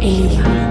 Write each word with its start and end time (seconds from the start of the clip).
Elia. 0.00 0.67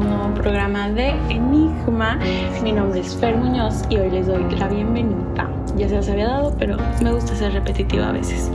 Un 0.00 0.08
nuevo 0.08 0.34
programa 0.34 0.88
de 0.88 1.10
Enigma. 1.28 2.18
Mi 2.62 2.72
nombre 2.72 3.00
es 3.00 3.14
Fer 3.16 3.36
Muñoz 3.36 3.84
y 3.90 3.98
hoy 3.98 4.10
les 4.10 4.26
doy 4.26 4.44
la 4.56 4.68
bienvenida. 4.68 5.50
Ya 5.76 5.88
se 5.88 5.96
los 5.96 6.08
había 6.08 6.26
dado, 6.26 6.56
pero 6.58 6.78
me 7.02 7.12
gusta 7.12 7.34
ser 7.34 7.52
repetitiva 7.52 8.08
a 8.08 8.12
veces. 8.12 8.50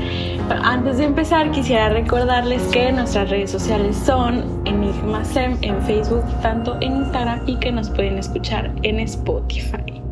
Antes 0.50 0.98
de 0.98 1.06
empezar, 1.06 1.52
quisiera 1.52 1.90
recordarles 1.90 2.64
que 2.72 2.92
nuestras 2.92 3.30
redes 3.30 3.52
sociales 3.52 3.96
son 3.96 4.44
Enigma 4.66 5.24
SEM 5.24 5.58
en 5.62 5.82
Facebook, 5.84 6.26
tanto 6.42 6.78
en 6.82 6.98
Instagram 6.98 7.42
y 7.46 7.58
que 7.58 7.72
nos 7.72 7.90
pueden 7.92 8.18
escuchar 8.18 8.72
en 8.82 9.00
Spotify. 9.00 10.05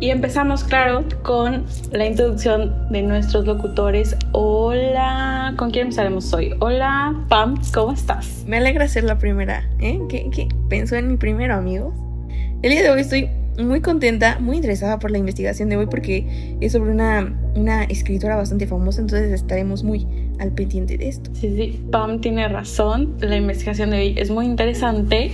Y 0.00 0.10
empezamos, 0.10 0.64
claro, 0.64 1.04
con 1.22 1.64
la 1.92 2.06
introducción 2.06 2.90
de 2.90 3.02
nuestros 3.02 3.46
locutores. 3.46 4.16
Hola, 4.32 5.54
¿con 5.56 5.70
quién 5.70 5.84
empezaremos 5.84 6.32
hoy? 6.34 6.52
Hola, 6.58 7.24
Pam, 7.28 7.54
¿cómo 7.72 7.92
estás? 7.92 8.44
Me 8.46 8.56
alegra 8.56 8.88
ser 8.88 9.04
la 9.04 9.18
primera, 9.18 9.68
¿eh? 9.78 10.00
¿Qué, 10.08 10.28
qué? 10.30 10.48
pensó 10.68 10.96
en 10.96 11.08
mi 11.08 11.16
primero, 11.16 11.54
amigos? 11.54 11.94
El 12.62 12.72
día 12.72 12.82
de 12.82 12.90
hoy 12.90 13.00
estoy 13.00 13.30
muy 13.58 13.80
contenta, 13.80 14.38
muy 14.40 14.56
interesada 14.56 14.98
por 14.98 15.12
la 15.12 15.18
investigación 15.18 15.68
de 15.68 15.76
hoy 15.76 15.86
porque 15.86 16.56
es 16.60 16.72
sobre 16.72 16.90
una, 16.90 17.32
una 17.54 17.84
escritora 17.84 18.36
bastante 18.36 18.66
famosa, 18.66 19.00
entonces 19.00 19.30
estaremos 19.30 19.84
muy 19.84 20.06
al 20.40 20.50
pendiente 20.50 20.98
de 20.98 21.08
esto. 21.08 21.30
Sí, 21.34 21.54
sí, 21.56 21.84
Pam 21.92 22.20
tiene 22.20 22.48
razón, 22.48 23.14
la 23.20 23.36
investigación 23.36 23.90
de 23.90 23.98
hoy 23.98 24.14
es 24.18 24.30
muy 24.30 24.46
interesante. 24.46 25.30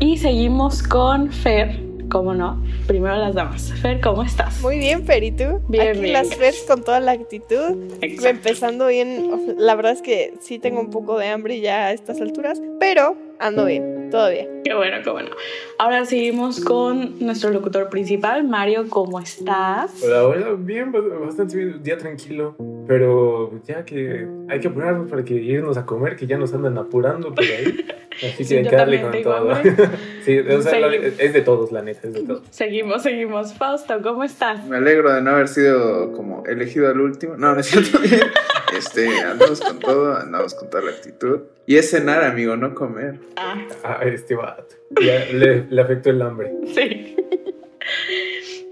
Y 0.00 0.18
seguimos 0.18 0.82
con 0.82 1.30
Fer, 1.30 1.83
¿cómo 2.10 2.34
no? 2.34 2.62
Primero 2.86 3.16
las 3.16 3.34
damas. 3.34 3.72
Fer, 3.82 4.00
¿cómo 4.00 4.22
estás? 4.22 4.60
Muy 4.60 4.78
bien, 4.78 5.04
Fer, 5.04 5.22
¿y 5.24 5.32
tú? 5.32 5.60
Bien, 5.68 5.88
Aquí 5.88 6.00
bien. 6.00 6.12
las 6.12 6.34
Fers 6.34 6.64
con 6.68 6.82
toda 6.84 7.00
la 7.00 7.12
actitud. 7.12 7.76
Exacto. 8.00 8.28
Empezando 8.28 8.86
bien, 8.88 9.56
la 9.58 9.74
verdad 9.74 9.92
es 9.92 10.02
que 10.02 10.34
sí 10.40 10.58
tengo 10.58 10.80
un 10.80 10.90
poco 10.90 11.18
de 11.18 11.28
hambre 11.28 11.60
ya 11.60 11.86
a 11.86 11.92
estas 11.92 12.20
alturas, 12.20 12.60
pero 12.78 13.16
ando 13.38 13.64
bien, 13.66 14.08
todo 14.10 14.30
bien. 14.30 14.62
Qué 14.64 14.74
bueno, 14.74 14.96
qué 15.02 15.10
bueno. 15.10 15.30
Ahora 15.78 16.04
seguimos 16.04 16.60
con 16.60 17.18
nuestro 17.18 17.50
locutor 17.50 17.88
principal, 17.90 18.44
Mario, 18.44 18.86
¿cómo 18.88 19.20
estás? 19.20 20.02
Hola, 20.02 20.24
hola, 20.26 20.46
bien, 20.58 20.92
bastante 20.92 21.56
bien, 21.56 21.82
día 21.82 21.98
tranquilo, 21.98 22.54
pero 22.86 23.50
ya 23.66 23.84
que 23.84 24.26
hay 24.48 24.60
que 24.60 24.68
apurarnos 24.68 25.10
para 25.10 25.24
que 25.24 25.34
irnos 25.34 25.76
a 25.76 25.84
comer, 25.84 26.16
que 26.16 26.26
ya 26.26 26.38
nos 26.38 26.54
andan 26.54 26.78
apurando 26.78 27.34
por 27.34 27.44
ahí, 27.44 27.84
así 28.16 28.44
Sí, 28.44 28.54
que 28.54 28.58
hay 28.58 28.64
yo 28.64 28.70
que 28.70 28.76
darle 28.76 29.02
con 29.02 29.22
todo. 29.22 29.54
sí, 30.24 30.38
o 30.38 30.62
sea, 30.62 30.78
la- 30.80 30.90
Seguimos. 30.90 31.20
es 31.20 31.32
de 31.32 31.40
todos, 31.42 31.72
la 31.72 31.82
neta, 31.82 32.08
es 32.08 32.14
de 32.14 32.22
todos. 32.22 32.42
Seguimos, 32.50 33.02
seguimos. 33.02 33.54
Fausto, 33.54 34.00
¿cómo 34.02 34.24
estás? 34.24 34.64
Me 34.66 34.76
alegro 34.78 35.12
de 35.12 35.20
no 35.22 35.30
haber 35.30 35.48
sido 35.48 36.12
como 36.12 36.44
elegido 36.46 36.88
al 36.88 37.00
último. 37.00 37.36
No, 37.36 37.54
no 37.54 37.60
es 37.60 37.66
cierto. 37.66 37.98
Este, 38.76 39.06
andamos 39.20 39.60
con 39.60 39.78
todo, 39.78 40.16
andamos 40.16 40.52
con 40.54 40.68
toda 40.68 40.82
la 40.82 40.90
actitud. 40.90 41.42
Y 41.64 41.76
es 41.76 41.90
cenar, 41.92 42.24
amigo, 42.24 42.56
no 42.56 42.74
comer. 42.74 43.20
Ah, 43.36 43.56
Ah, 43.84 44.00
este 44.04 44.34
vato, 44.34 44.74
ya 45.00 45.26
le, 45.32 45.66
le 45.70 45.80
afectó 45.80 46.10
el 46.10 46.20
hambre. 46.22 46.50
sí. 46.74 47.14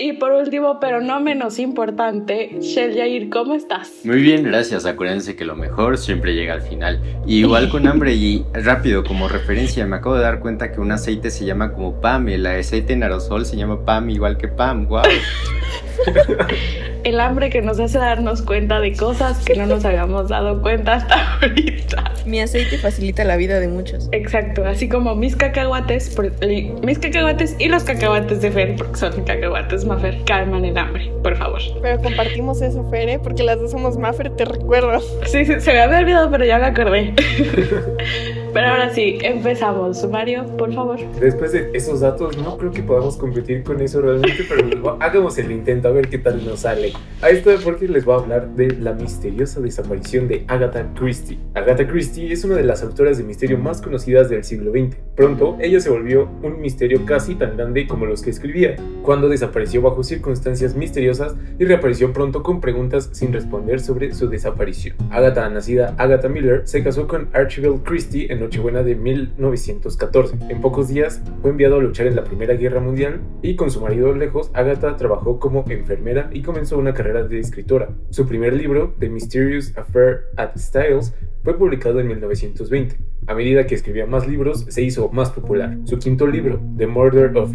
Y 0.05 0.15
por 0.15 0.33
último, 0.33 0.81
pero 0.81 1.01
no 1.01 1.21
menos 1.21 1.61
importante, 1.61 2.59
Shell 2.61 2.93
Yair, 2.93 3.31
¿cómo 3.31 3.55
estás? 3.55 4.01
Muy 4.03 4.21
bien, 4.21 4.43
gracias. 4.43 4.85
Acuérdense 4.85 5.37
que 5.37 5.45
lo 5.45 5.55
mejor 5.55 5.97
siempre 5.97 6.35
llega 6.35 6.55
al 6.55 6.63
final. 6.63 7.01
Y 7.25 7.39
igual 7.39 7.69
con 7.69 7.87
hambre 7.87 8.13
y 8.13 8.45
rápido, 8.53 9.05
como 9.05 9.29
referencia, 9.29 9.87
me 9.87 9.95
acabo 9.95 10.17
de 10.17 10.23
dar 10.23 10.41
cuenta 10.41 10.73
que 10.73 10.81
un 10.81 10.91
aceite 10.91 11.31
se 11.31 11.45
llama 11.45 11.73
como 11.73 12.01
PAM. 12.01 12.31
El 12.31 12.45
aceite 12.47 12.95
en 12.95 13.05
aerosol 13.05 13.47
se 13.47 13.57
llama 13.57 13.85
PAM 13.85 14.11
igual 14.11 14.39
que 14.39 14.49
PAM. 14.49 14.89
¡Wow! 14.89 15.03
El 17.05 17.19
hambre 17.21 17.51
que 17.51 17.63
nos 17.63 17.81
hace 17.81 17.99
darnos 17.99 18.43
cuenta 18.43 18.79
de 18.79 18.95
cosas 18.95 19.45
que 19.45 19.57
no 19.57 19.67
nos 19.67 19.85
habíamos 19.85 20.29
dado 20.29 20.63
cuenta 20.63 20.95
hasta 20.95 21.39
ahorita. 21.41 22.13
Mi 22.27 22.41
aceite 22.41 22.79
facilita 22.79 23.25
la 23.25 23.37
vida 23.37 23.59
de 23.59 23.67
muchos. 23.67 24.09
Exacto, 24.13 24.65
así 24.65 24.89
como 24.89 25.17
mis 25.17 25.35
cacahuates, 25.35 26.17
eh, 26.41 26.73
mis 26.85 26.99
cacahuates 27.01 27.57
y 27.59 27.69
los 27.69 27.83
cacahuates 27.83 28.41
de 28.41 28.53
Fer, 28.53 28.77
porque 28.77 28.97
son 28.97 29.25
cacahuates 29.25 29.85
Mafer, 29.85 30.23
calman 30.25 30.65
el 30.65 30.79
hambre, 30.79 31.11
por 31.23 31.37
favor. 31.37 31.61
Pero 31.83 32.01
compartimos 32.01 32.63
eso, 32.63 32.89
Fer, 32.89 33.09
¿eh? 33.09 33.19
porque 33.19 33.43
las 33.43 33.59
dos 33.59 33.73
somos 33.73 33.99
Maffer, 33.99 34.31
te 34.31 34.45
recuerdo. 34.45 35.01
Sí, 35.27 35.45
sí, 35.45 35.61
se 35.61 35.73
me 35.73 35.81
había 35.81 35.99
olvidado, 35.99 36.31
pero 36.31 36.45
ya 36.45 36.59
me 36.59 36.67
acordé. 36.67 37.15
pero 38.53 38.69
ahora 38.69 38.91
sí, 38.91 39.19
empezamos. 39.23 40.09
Mario, 40.09 40.47
por 40.57 40.73
favor. 40.73 40.99
Después 41.21 41.53
de 41.53 41.71
esos 41.75 42.01
datos, 42.01 42.37
no 42.37 42.57
creo 42.59 42.71
que 42.71 42.83
podamos 42.83 43.17
competir 43.17 43.63
con 43.63 43.81
eso 43.81 44.01
realmente, 44.01 44.45
pero 44.49 44.97
hagamos 45.01 45.39
el 45.39 45.51
intento 45.51 45.89
a 45.89 45.93
ver 45.93 46.09
qué 46.09 46.19
tal 46.19 46.45
nos 46.45 46.61
sale. 46.61 46.93
A 47.23 47.31
esto 47.31 47.51
porque 47.65 47.89
les 47.89 48.05
voy 48.05 48.15
a 48.15 48.19
hablar 48.19 48.49
de 48.55 48.73
la 48.73 48.93
misteriosa 48.93 49.61
desaparición 49.61 50.29
de 50.29 50.45
Agatha 50.49 50.87
Christie. 50.95 51.39
Agatha 51.55 51.87
Christie 51.87 52.33
es 52.33 52.45
una 52.45 52.57
de 52.57 52.65
las 52.65 52.83
autoras 52.83 53.19
de 53.19 53.25
misterio 53.25 53.59
más 53.59 53.81
conocidas 53.81 54.29
del 54.29 54.45
siglo 54.45 54.73
XX. 54.73 54.97
Pronto, 55.15 55.57
ella 55.61 55.81
se 55.81 55.91
volvió 55.91 56.29
un 56.43 56.61
misterio 56.61 57.05
casi 57.07 57.35
tan 57.35 57.57
grande 57.57 57.87
como 57.87 58.07
los 58.07 58.23
que 58.23 58.31
escribía, 58.31 58.77
cuando 59.03 59.29
desapareció 59.29 59.83
bajo 59.83 60.03
circunstancias 60.03 60.75
misteriosas 60.75 61.35
y 61.59 61.65
reapareció 61.65 62.13
pronto 62.13 62.43
con 62.43 62.61
preguntas 62.61 63.11
sin 63.13 63.33
responder 63.33 63.81
sobre 63.81 64.13
su 64.15 64.29
desaparición. 64.29 64.97
Agatha, 65.11 65.49
nacida 65.49 65.95
Agatha 65.99 66.29
Miller, 66.29 66.63
se 66.65 66.83
casó 66.83 67.07
con 67.07 67.29
Archibald 67.33 67.83
Christie 67.83 68.33
en 68.33 68.42
Nochebuena 68.43 68.83
de 68.83 68.97
1914. 68.97 70.37
En 70.49 70.61
pocos 70.61 70.89
días 70.89 71.23
fue 71.41 71.53
enviado 71.53 71.77
a 71.77 71.81
luchar 71.81 72.09
en 72.09 72.17
la 72.17 72.25
Primera 72.25 72.55
Guerra 72.55 72.81
Mundial 72.81 73.21
y 73.41 73.55
con 73.55 73.71
su 73.71 73.81
marido 73.81 74.13
lejos, 74.15 74.51
Agatha 74.53 74.97
trabajó 74.97 75.39
como 75.39 75.65
enfermera 75.69 76.29
y 76.33 76.43
comenzó 76.43 76.77
una 76.77 76.93
carrera 76.93 77.23
de 77.23 77.39
escritora. 77.39 77.91
Su 78.11 78.27
primer 78.27 78.55
libro, 78.55 78.95
The 78.99 79.09
Mysterious 79.09 79.77
Affair 79.79 80.23
at 80.37 80.57
Styles, 80.57 81.15
fue 81.45 81.57
publicado 81.57 82.01
en 82.01 82.09
1920. 82.09 82.97
A 83.29 83.35
medida 83.35 83.67
que 83.67 83.77
escribía 83.77 84.07
más 84.07 84.27
libros, 84.27 84.67
se 84.69 84.83
hizo 84.83 85.09
más 85.11 85.31
popular. 85.31 85.79
Su 85.85 85.99
quinto 85.99 86.27
libro, 86.27 86.61
The 86.77 86.89
Murder 86.89 87.37
of 87.37 87.55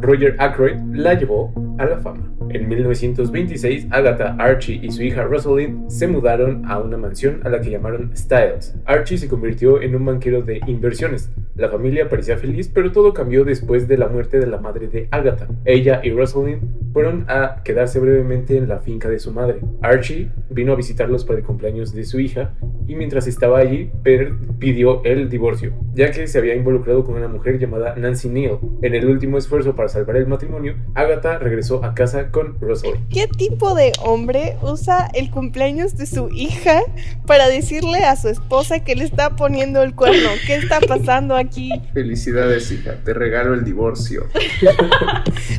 Roger 0.00 0.36
Ackroyd, 0.38 0.76
la 0.92 1.14
llevó 1.14 1.52
a 1.78 1.86
la 1.86 1.98
fama. 1.98 2.30
En 2.52 2.68
1926, 2.68 3.86
Agatha, 3.90 4.34
Archie 4.40 4.80
y 4.82 4.90
su 4.90 5.04
hija 5.04 5.22
Rosalind 5.22 5.88
se 5.88 6.08
mudaron 6.08 6.64
a 6.66 6.80
una 6.80 6.96
mansión 6.96 7.40
a 7.44 7.48
la 7.48 7.60
que 7.60 7.70
llamaron 7.70 8.10
Styles. 8.16 8.74
Archie 8.86 9.18
se 9.18 9.28
convirtió 9.28 9.80
en 9.80 9.94
un 9.94 10.04
banquero 10.04 10.42
de 10.42 10.60
inversiones. 10.66 11.30
La 11.60 11.68
familia 11.68 12.08
parecía 12.08 12.38
feliz, 12.38 12.70
pero 12.72 12.90
todo 12.90 13.12
cambió 13.12 13.44
después 13.44 13.86
de 13.86 13.98
la 13.98 14.08
muerte 14.08 14.40
de 14.40 14.46
la 14.46 14.56
madre 14.58 14.88
de 14.88 15.08
Agatha. 15.10 15.46
Ella 15.66 16.00
y 16.02 16.10
Rosalind 16.10 16.62
fueron 16.94 17.26
a 17.28 17.60
quedarse 17.62 18.00
brevemente 18.00 18.56
en 18.56 18.66
la 18.66 18.78
finca 18.78 19.10
de 19.10 19.18
su 19.18 19.30
madre. 19.30 19.58
Archie 19.82 20.30
vino 20.48 20.72
a 20.72 20.76
visitarlos 20.76 21.26
para 21.26 21.38
el 21.38 21.44
cumpleaños 21.44 21.92
de 21.92 22.04
su 22.04 22.18
hija 22.18 22.54
y 22.88 22.94
mientras 22.94 23.26
estaba 23.26 23.58
allí 23.58 23.90
per- 24.02 24.32
pidió 24.58 25.04
el 25.04 25.28
divorcio, 25.28 25.72
ya 25.94 26.10
que 26.10 26.26
se 26.26 26.38
había 26.38 26.54
involucrado 26.54 27.04
con 27.04 27.14
una 27.16 27.28
mujer 27.28 27.58
llamada 27.58 27.94
Nancy 27.94 28.30
Neal. 28.30 28.58
En 28.80 28.94
el 28.94 29.06
último 29.06 29.36
esfuerzo 29.36 29.76
para 29.76 29.90
salvar 29.90 30.16
el 30.16 30.26
matrimonio, 30.26 30.76
Agatha 30.94 31.38
regresó 31.38 31.84
a 31.84 31.94
casa 31.94 32.30
con 32.30 32.58
Rosalind. 32.58 33.06
¿Qué 33.10 33.28
tipo 33.28 33.74
de 33.74 33.92
hombre 34.02 34.56
usa 34.62 35.08
el 35.12 35.30
cumpleaños 35.30 35.96
de 35.98 36.06
su 36.06 36.30
hija 36.30 36.80
para 37.26 37.48
decirle 37.48 37.98
a 37.98 38.16
su 38.16 38.28
esposa 38.28 38.82
que 38.82 38.96
le 38.96 39.04
está 39.04 39.36
poniendo 39.36 39.82
el 39.82 39.94
cuerno? 39.94 40.30
¿Qué 40.46 40.56
está 40.56 40.80
pasando 40.80 41.36
aquí? 41.36 41.49
Felicidades, 41.94 42.70
hija, 42.72 42.94
te 43.04 43.14
regalo 43.14 43.54
el 43.54 43.64
divorcio. 43.64 44.26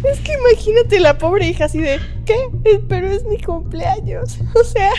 Es 0.04 0.20
que 0.22 0.34
imagínate 0.34 1.00
la 1.00 1.18
pobre 1.18 1.48
hija 1.48 1.66
así 1.66 1.80
de, 1.80 2.00
¿qué? 2.26 2.36
Eh, 2.66 2.82
Pero 2.88 3.08
es 3.08 3.24
mi 3.26 3.40
cumpleaños. 3.40 4.40
O 4.60 4.64
sea, 4.64 4.90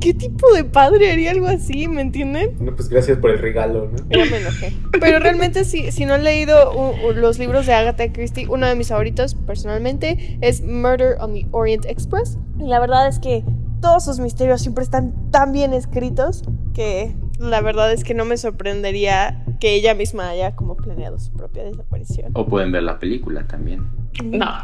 ¿qué 0.00 0.14
tipo 0.14 0.50
de 0.52 0.64
padre 0.64 1.12
haría 1.12 1.30
algo 1.30 1.46
así? 1.46 1.88
¿Me 1.88 2.00
entienden? 2.02 2.56
No, 2.60 2.74
pues 2.74 2.88
gracias 2.88 3.18
por 3.18 3.30
el 3.30 3.38
regalo, 3.38 3.90
¿no? 3.90 3.96
Ya 4.10 4.24
me 4.30 4.38
enojé. 4.38 4.72
Pero 5.00 5.18
realmente, 5.18 5.64
si, 5.64 5.90
si 5.92 6.04
no 6.06 6.14
han 6.14 6.24
leído 6.24 6.72
u- 6.72 7.08
u- 7.08 7.12
los 7.12 7.38
libros 7.38 7.66
de 7.66 7.74
Agatha 7.74 8.12
Christie, 8.12 8.46
uno 8.48 8.66
de 8.66 8.74
mis 8.76 8.88
favoritos 8.88 9.34
personalmente 9.34 10.38
es 10.40 10.62
Murder 10.62 11.16
on 11.20 11.34
the 11.34 11.46
Orient 11.52 11.84
Express. 11.86 12.38
Y 12.58 12.64
la 12.66 12.80
verdad 12.80 13.08
es 13.08 13.18
que 13.18 13.44
todos 13.80 14.04
sus 14.04 14.18
misterios 14.18 14.60
siempre 14.60 14.82
están 14.84 15.30
tan 15.30 15.52
bien 15.52 15.72
escritos 15.72 16.42
que 16.74 17.14
la 17.38 17.60
verdad 17.60 17.92
es 17.92 18.02
que 18.04 18.14
no 18.14 18.24
me 18.24 18.36
sorprendería 18.36 19.44
que 19.58 19.74
ella 19.74 19.94
misma 19.94 20.28
haya 20.30 20.54
como 20.54 20.76
planeado 20.76 21.18
su 21.18 21.32
propia 21.32 21.64
desaparición. 21.64 22.32
O 22.34 22.46
pueden 22.46 22.72
ver 22.72 22.82
la 22.82 22.98
película 22.98 23.46
también. 23.46 23.86
No. 24.24 24.60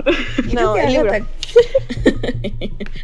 No, 0.52 0.76
el 0.78 0.92
libro. 0.92 1.12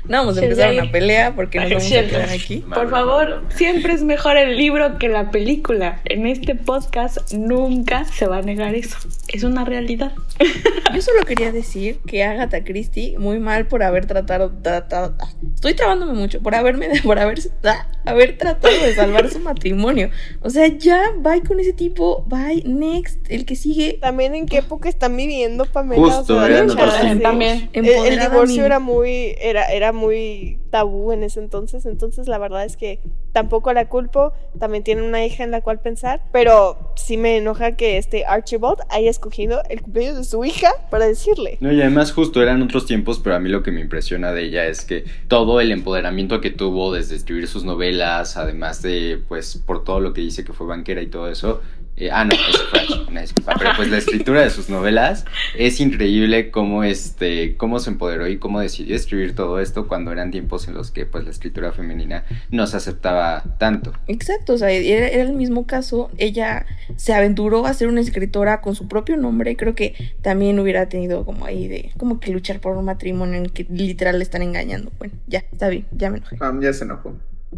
no 0.09 0.19
vamos 0.19 0.39
a 0.39 0.43
empezar 0.43 0.73
una 0.73 0.91
pelea 0.91 1.35
porque 1.35 1.61
nos 1.61 1.71
vamos 1.71 1.87
a 1.87 2.03
quedar 2.03 2.31
aquí. 2.31 2.65
Por 2.73 2.91
favor, 2.91 3.45
siempre 3.51 3.93
es 3.93 4.03
mejor 4.03 4.37
el 4.37 4.57
libro 4.57 4.99
que 4.99 5.09
la 5.09 5.31
película. 5.31 6.01
En 6.05 6.27
este 6.27 6.55
podcast 6.55 7.33
nunca 7.33 8.05
se 8.05 8.27
va 8.27 8.39
a 8.39 8.43
negar 8.43 8.75
eso. 8.75 8.97
Es 9.29 9.45
una 9.45 9.65
realidad. 9.65 10.13
Yo 10.95 11.03
solo 11.03 11.23
quería 11.25 11.53
decir 11.53 12.01
que 12.07 12.25
Agatha 12.25 12.65
Christie, 12.65 13.17
muy 13.19 13.39
mal 13.39 13.67
por 13.67 13.83
haber 13.83 14.07
tratado, 14.07 14.51
tratado 14.63 15.15
ah, 15.21 15.29
estoy 15.55 15.75
trabándome 15.75 16.15
mucho, 16.15 16.41
por 16.41 16.55
haberme, 16.55 16.89
por 17.05 17.19
haber, 17.19 17.39
ah, 17.65 17.87
haber 18.05 18.37
tratado 18.39 18.75
de 18.83 18.95
salvar 18.95 19.31
su 19.31 19.39
matrimonio. 19.39 20.11
O 20.41 20.51
sea, 20.51 20.67
ya, 20.67 21.13
bye 21.19 21.43
con 21.43 21.61
ese 21.61 21.73
tipo, 21.73 22.25
bye, 22.27 22.63
next, 22.65 23.19
el 23.31 23.45
que 23.45 23.55
sigue. 23.55 23.99
También 24.01 24.35
en 24.35 24.47
qué 24.47 24.59
época 24.59 24.89
están 24.89 25.17
viviendo, 25.17 25.65
Pamela. 25.67 26.03
Justo, 26.03 26.30
Otros. 26.39 26.77
También. 27.23 27.71
El, 27.73 27.87
el 27.87 28.19
divorcio 28.19 28.65
era 28.65 28.79
muy, 28.79 29.37
era, 29.41 29.67
era 29.67 29.93
muy 29.93 30.59
tabú 30.71 31.13
en 31.13 31.25
ese 31.25 31.41
entonces, 31.41 31.85
entonces 31.87 32.29
la 32.29 32.39
verdad 32.39 32.65
es 32.65 32.77
que 32.77 33.01
tampoco 33.33 33.73
la 33.73 33.89
culpo, 33.89 34.33
también 34.59 34.83
tiene 34.83 35.03
una 35.03 35.25
hija 35.25 35.45
en 35.45 35.51
la 35.51 35.61
cual 35.61 35.81
pensar, 35.81 36.23
pero 36.33 36.93
sí 36.97 37.17
me 37.17 37.37
enoja 37.37 37.73
que 37.73 37.99
este 37.99 38.25
Archibald 38.25 38.79
haya 38.89 39.11
escogido 39.11 39.63
el 39.69 39.83
cumpleaños 39.83 40.17
de 40.17 40.25
su 40.25 40.45
hija 40.45 40.73
para 40.91 41.07
decirle. 41.07 41.59
No, 41.61 41.73
y 41.73 41.81
además 41.81 42.13
justo 42.13 42.43
eran 42.43 42.63
otros 42.63 42.87
tiempos, 42.87 43.21
pero 43.23 43.37
a 43.37 43.41
mí 43.41 43.49
lo 43.49 43.63
que 43.63 43.71
me 43.71 43.81
impresiona 43.81 44.33
de 44.33 44.45
ella 44.45 44.67
es 44.67 44.85
que 44.85 45.05
todo 45.29 45.61
el 45.61 45.73
empoderamiento 45.73 46.41
que 46.41 46.51
tuvo 46.51 46.93
desde 46.93 47.17
escribir 47.17 47.47
sus 47.49 47.65
novelas, 47.65 48.37
además 48.37 48.83
de, 48.83 49.21
pues, 49.29 49.63
por 49.65 49.85
todo 49.85 50.01
lo 50.01 50.13
que 50.13 50.21
dice 50.21 50.45
que 50.45 50.53
fue 50.53 50.67
banquera 50.67 51.03
y 51.03 51.07
todo 51.07 51.29
eso. 51.29 51.61
Eh, 52.01 52.11
ah, 52.11 52.25
no, 52.25 52.33
eso 52.33 52.65
fue 52.71 52.81
Archie, 52.81 53.05
una 53.09 53.21
disculpa. 53.21 53.55
Pero 53.59 53.71
pues 53.77 53.91
la 53.91 53.99
escritura 53.99 54.41
de 54.41 54.49
sus 54.49 54.71
novelas 54.71 55.27
es 55.57 55.81
increíble 55.81 56.51
cómo, 56.51 56.83
este, 56.83 57.57
cómo 57.57 57.79
se 57.79 57.91
empoderó 57.91 58.27
y 58.27 58.39
cómo 58.39 58.59
decidió 58.61 58.97
escribir 58.97 59.35
todo 59.35 59.61
esto 59.61 59.87
cuando 59.87 60.11
eran 60.11 60.31
tiempos 60.31 60.67
en 60.67 60.75
los 60.75 60.91
que 60.91 61.05
pues 61.05 61.25
la 61.25 61.31
escritura 61.31 61.73
femenina 61.73 62.25
no 62.51 62.67
se 62.67 62.79
aceptaba 62.79 63.45
tanto. 63.59 63.93
Exacto, 64.07 64.55
o 64.55 64.59
sea, 64.59 64.71
era, 64.71 65.09
era 65.09 65.25
el 65.25 65.35
mismo 65.35 65.67
caso. 65.67 66.11
Ella 66.17 66.65
se 66.97 67.13
aventuró 67.13 67.67
a 67.67 67.75
ser 67.75 67.89
una 67.89 68.01
escritora 68.01 68.63
con 68.63 68.75
su 68.75 68.89
propio 68.89 69.19
nombre. 69.19 69.57
Creo 69.57 69.75
que 69.75 70.15
también 70.23 70.59
hubiera 70.59 70.89
tenido 70.89 71.27
como 71.27 71.45
ahí 71.45 71.69
de, 71.69 71.93
como 71.99 72.19
que 72.19 72.31
luchar 72.31 72.61
por 72.61 72.77
un 72.79 72.87
matrimonio 72.87 73.37
en 73.37 73.45
el 73.45 73.53
que 73.53 73.67
literal 73.69 74.19
le 74.19 74.25
están 74.25 74.41
engañando. 74.41 74.91
Bueno, 74.99 75.15
ya, 75.27 75.41
está 75.53 75.69
bien, 75.69 75.87
ya 75.93 76.11
me 76.11 76.19
enojé. 76.19 76.37
Pam 76.37 76.63
ya 76.63 76.73
se 76.73 76.85
enojó. 76.85 77.15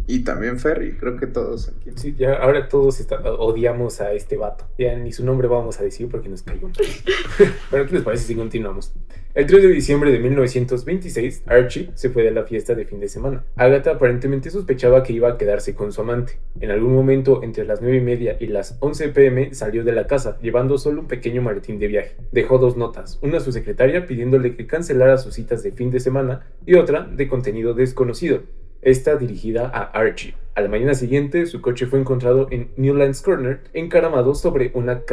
Y 0.07 0.23
también 0.23 0.59
Ferry, 0.59 0.97
creo 0.97 1.17
que 1.17 1.27
todos 1.27 1.69
aquí. 1.69 1.91
Sí, 1.95 2.15
ya 2.17 2.33
ahora 2.33 2.67
todos 2.67 2.99
está- 2.99 3.21
odiamos 3.35 4.01
a 4.01 4.11
este 4.13 4.37
vato. 4.37 4.65
Ya 4.77 4.97
ni 4.97 5.11
su 5.11 5.23
nombre 5.23 5.47
vamos 5.47 5.79
a 5.79 5.83
decir 5.83 6.09
porque 6.09 6.29
nos 6.29 6.41
cayó. 6.43 6.69
Pero 7.71 7.85
¿qué 7.85 7.93
les 7.93 8.03
parece 8.03 8.25
si 8.25 8.35
continuamos? 8.35 8.93
El 9.33 9.45
3 9.47 9.63
de 9.63 9.69
diciembre 9.69 10.11
de 10.11 10.19
1926, 10.19 11.43
Archie 11.47 11.89
se 11.95 12.09
fue 12.09 12.23
de 12.23 12.31
la 12.31 12.43
fiesta 12.43 12.75
de 12.75 12.85
fin 12.85 12.99
de 12.99 13.07
semana. 13.07 13.43
Agatha 13.55 13.91
aparentemente 13.91 14.49
sospechaba 14.49 15.03
que 15.03 15.13
iba 15.13 15.29
a 15.29 15.37
quedarse 15.37 15.73
con 15.73 15.91
su 15.91 16.01
amante. 16.01 16.39
En 16.59 16.71
algún 16.71 16.93
momento, 16.93 17.41
entre 17.43 17.65
las 17.65 17.81
9 17.81 17.97
y 17.97 18.01
media 18.01 18.37
y 18.39 18.47
las 18.47 18.77
11 18.79 19.09
pm, 19.09 19.53
salió 19.53 19.83
de 19.83 19.91
la 19.93 20.05
casa, 20.07 20.37
llevando 20.41 20.77
solo 20.77 21.01
un 21.01 21.07
pequeño 21.07 21.41
maletín 21.41 21.79
de 21.79 21.87
viaje. 21.87 22.15
Dejó 22.31 22.57
dos 22.57 22.77
notas, 22.77 23.19
una 23.21 23.37
a 23.37 23.41
su 23.41 23.51
secretaria 23.51 24.05
pidiéndole 24.05 24.55
que 24.55 24.67
cancelara 24.67 25.17
sus 25.17 25.33
citas 25.35 25.63
de 25.63 25.71
fin 25.71 25.89
de 25.89 25.99
semana 25.99 26.47
y 26.65 26.75
otra 26.75 27.03
de 27.03 27.27
contenido 27.27 27.73
desconocido. 27.73 28.41
Esta 28.85 29.15
dirigida 29.15 29.71
a 29.73 29.83
Archie. 29.97 30.35
A 30.55 30.61
la 30.61 30.67
mañana 30.67 30.93
siguiente, 30.93 31.45
su 31.45 31.61
coche 31.61 31.85
fue 31.85 31.99
encontrado 31.99 32.47
en 32.51 32.71
Newlands 32.75 33.21
Corner, 33.21 33.61
encaramado 33.73 34.35
sobre 34.35 34.71
una, 34.73 35.03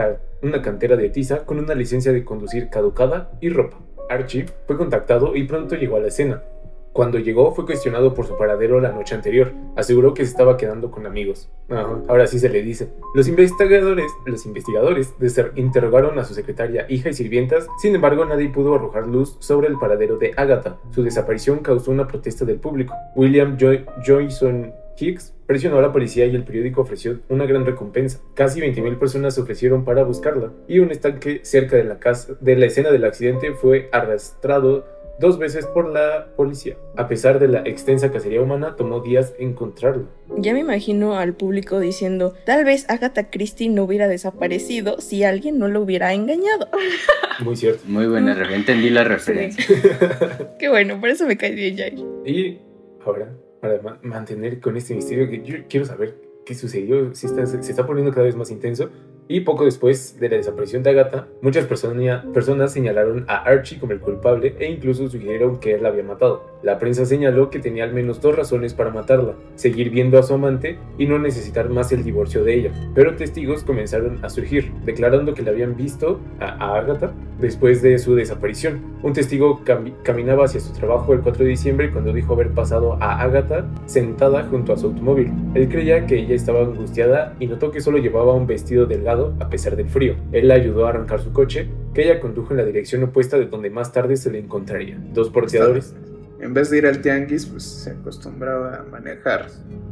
una 0.43 0.61
cantera 0.61 0.97
de 0.97 1.09
tiza 1.09 1.45
con 1.45 1.61
una 1.61 1.77
licencia 1.77 2.13
de 2.13 2.25
conducir 2.25 2.69
caducada 2.69 3.31
y 3.41 3.49
ropa. 3.49 3.79
Archie 4.09 4.47
fue 4.67 4.77
contactado 4.77 5.37
y 5.37 5.45
pronto 5.45 5.77
llegó 5.77 5.97
a 5.97 6.01
la 6.01 6.09
escena. 6.09 6.43
Cuando 6.93 7.19
llegó 7.19 7.53
fue 7.55 7.67
cuestionado 7.67 8.15
por 8.15 8.27
su 8.27 8.37
paradero 8.37 8.81
la 8.81 8.91
noche 8.93 9.15
anterior. 9.15 9.53
Aseguró 9.77 10.13
que 10.13 10.25
se 10.25 10.31
estaba 10.33 10.57
quedando 10.57 10.91
con 10.91 11.07
amigos. 11.07 11.49
Ahora 12.09 12.27
sí 12.27 12.39
se 12.41 12.49
le 12.49 12.63
dice. 12.63 12.89
Los 13.15 13.29
investigadores, 13.29 14.11
los 14.27 14.45
investigadores 14.45 15.15
interrogaron 15.55 16.19
a 16.19 16.25
su 16.25 16.35
secretaria, 16.35 16.87
hija 16.89 17.11
y 17.11 17.15
sirvientas. 17.15 17.69
Sin 17.81 17.95
embargo, 17.95 18.25
nadie 18.25 18.49
pudo 18.49 18.75
arrojar 18.75 19.07
luz 19.07 19.37
sobre 19.39 19.69
el 19.69 19.79
paradero 19.79 20.19
de 20.19 20.33
Agatha. 20.37 20.79
Su 20.91 21.03
desaparición 21.05 21.61
causó 21.61 21.91
una 21.93 22.09
protesta 22.09 22.45
del 22.45 22.59
público. 22.59 22.93
William 23.15 23.57
Joy- 23.57 23.85
Joyson 24.05 24.73
Hicks 24.99 25.33
presionó 25.47 25.79
a 25.79 25.83
la 25.83 25.93
policía 25.93 26.27
y 26.27 26.35
el 26.35 26.45
periódico 26.45 26.83
ofreció 26.83 27.21
una 27.29 27.47
gran 27.47 27.65
recompensa. 27.65 28.21
Casi 28.35 28.61
20.000 28.61 28.99
personas 28.99 29.35
se 29.35 29.41
ofrecieron 29.41 29.85
para 29.85 30.03
buscarla 30.05 30.51
y 30.69 30.81
un 30.81 30.91
estanque 30.91 31.41
cerca 31.45 31.77
de 31.77 31.85
la 31.85 31.99
casa 31.99 32.35
de 32.41 32.57
la 32.57 32.67
escena 32.67 32.91
del 32.91 33.05
accidente 33.05 33.53
fue 33.53 33.89
arrastrado 33.93 34.85
dos 35.21 35.39
veces 35.39 35.67
por 35.67 35.89
la 35.89 36.29
policía. 36.35 36.77
A 36.97 37.07
pesar 37.07 37.39
de 37.39 37.47
la 37.49 37.61
extensa 37.61 38.11
cacería 38.11 38.41
humana, 38.43 38.75
tomó 38.77 39.01
días 39.01 39.35
encontrarlo. 39.39 40.07
Ya 40.39 40.53
me 40.55 40.61
imagino 40.61 41.17
al 41.17 41.35
público 41.35 41.79
diciendo, 41.79 42.35
tal 42.47 42.65
vez 42.65 42.89
Agatha 42.89 43.31
Christie 43.31 43.69
no 43.69 43.85
hubiera 43.85 44.09
desaparecido 44.09 45.01
si 45.01 45.23
alguien 45.25 45.59
no 45.59 45.69
lo 45.69 45.83
hubiera 45.83 46.13
engañado. 46.15 46.69
Muy 47.45 47.57
cierto. 47.57 47.83
Muy 47.87 48.07
buena 48.07 48.33
entendí 48.55 48.91
la 48.91 49.05
referencia. 49.05 49.65
Qué 50.59 50.69
bueno, 50.69 50.99
por 51.01 51.09
eso 51.11 51.27
me 51.27 51.37
cae 51.37 51.53
bien 51.55 51.77
Jair. 51.77 51.99
Y 52.25 52.59
ahora, 53.05 53.33
para 53.61 53.81
ma- 53.83 53.99
mantener 54.03 54.61
con 54.61 54.77
este 54.77 54.95
misterio, 54.95 55.29
que 55.29 55.43
yo 55.43 55.57
quiero 55.69 55.87
saber 55.87 56.17
qué 56.47 56.55
sucedió, 56.55 57.15
si 57.15 57.27
está- 57.27 57.47
se 57.47 57.59
está 57.59 57.87
poniendo 57.87 58.11
cada 58.13 58.25
vez 58.27 58.37
más 58.37 58.51
intenso. 58.51 58.91
Y 59.33 59.43
poco 59.43 59.65
después 59.65 60.19
de 60.19 60.29
la 60.29 60.39
desaparición 60.39 60.83
de 60.83 60.91
Agatha, 60.91 61.29
muchas 61.41 61.65
persona- 61.65 62.25
personas 62.35 62.73
señalaron 62.73 63.25
a 63.29 63.37
Archie 63.45 63.79
como 63.79 63.93
el 63.93 64.01
culpable 64.01 64.57
e 64.59 64.69
incluso 64.69 65.09
sugirieron 65.09 65.61
que 65.61 65.75
él 65.75 65.85
la 65.85 65.91
había 65.91 66.03
matado. 66.03 66.50
La 66.63 66.79
prensa 66.79 67.07
señaló 67.07 67.49
que 67.49 67.59
tenía 67.59 67.85
al 67.85 67.95
menos 67.95 68.21
dos 68.21 68.37
razones 68.37 68.75
para 68.75 68.91
matarla, 68.91 69.35
seguir 69.55 69.89
viendo 69.91 70.19
a 70.19 70.23
su 70.23 70.35
amante 70.35 70.79
y 70.99 71.07
no 71.07 71.19
necesitar 71.19 71.71
más 71.71 71.91
el 71.93 72.05
divorcio 72.05 72.45
de 72.45 72.55
ella. 72.55 72.73
Pero 72.95 73.17
testigos 73.17 73.63
comenzaron 73.63 74.19
a 74.23 74.29
surgir, 74.29 74.71
declarando 74.85 75.33
que 75.35 75.43
la 75.43 75.51
habían 75.53 75.75
visto 75.77 76.21
a, 76.39 76.77
Agatha 76.77 77.13
después 77.41 77.81
de 77.81 77.99
su 77.99 78.15
desaparición. 78.15 78.81
Un 79.03 79.15
testigo 79.15 79.61
cami- 79.65 79.95
caminaba 80.03 80.45
hacia 80.45 80.61
su 80.61 80.73
trabajo 80.75 81.15
el 81.15 81.21
4 81.21 81.45
de 81.45 81.51
diciembre 81.51 81.91
cuando 81.91 82.13
dijo 82.13 82.35
haber 82.35 82.51
pasado 82.51 82.99
a 83.01 83.23
Agatha 83.23 83.67
sentada 83.87 84.45
junto 84.45 84.75
a 84.75 84.77
su 84.77 84.89
automóvil. 84.89 85.33
Él 85.55 85.69
creía 85.69 86.07
que 86.07 86.19
ella 86.19 86.35
estaba 86.35 86.61
angustiada 86.61 87.35
y 87.41 87.47
notó 87.47 87.71
que 87.71 87.81
solo 87.81 87.97
llevaba 87.97 88.35
un 88.35 88.47
vestido 88.47 88.85
delgado 88.85 89.33
a 89.41 89.49
pesar 89.49 89.77
del 89.77 89.89
frío. 89.89 90.15
Él 90.33 90.49
la 90.49 90.55
ayudó 90.55 90.85
a 90.87 90.91
arrancar 90.91 91.21
su 91.21 91.33
coche, 91.33 91.69
que 91.95 92.03
ella 92.05 92.21
condujo 92.21 92.53
en 92.53 92.59
la 92.59 92.65
dirección 92.65 93.03
opuesta 93.03 93.39
de 93.39 93.47
donde 93.47 93.71
más 93.71 93.93
tarde 93.93 94.17
se 94.19 94.31
le 94.31 94.39
encontraría. 94.41 94.99
Dos 95.15 95.31
porteadores. 95.31 95.95
En 96.41 96.55
vez 96.55 96.71
de 96.71 96.79
ir 96.79 96.87
al 96.87 97.03
tianguis, 97.03 97.47
pues 97.47 97.65
se 97.65 97.91
acostumbraba 97.91 98.77
a 98.77 98.83
manejar 98.85 99.49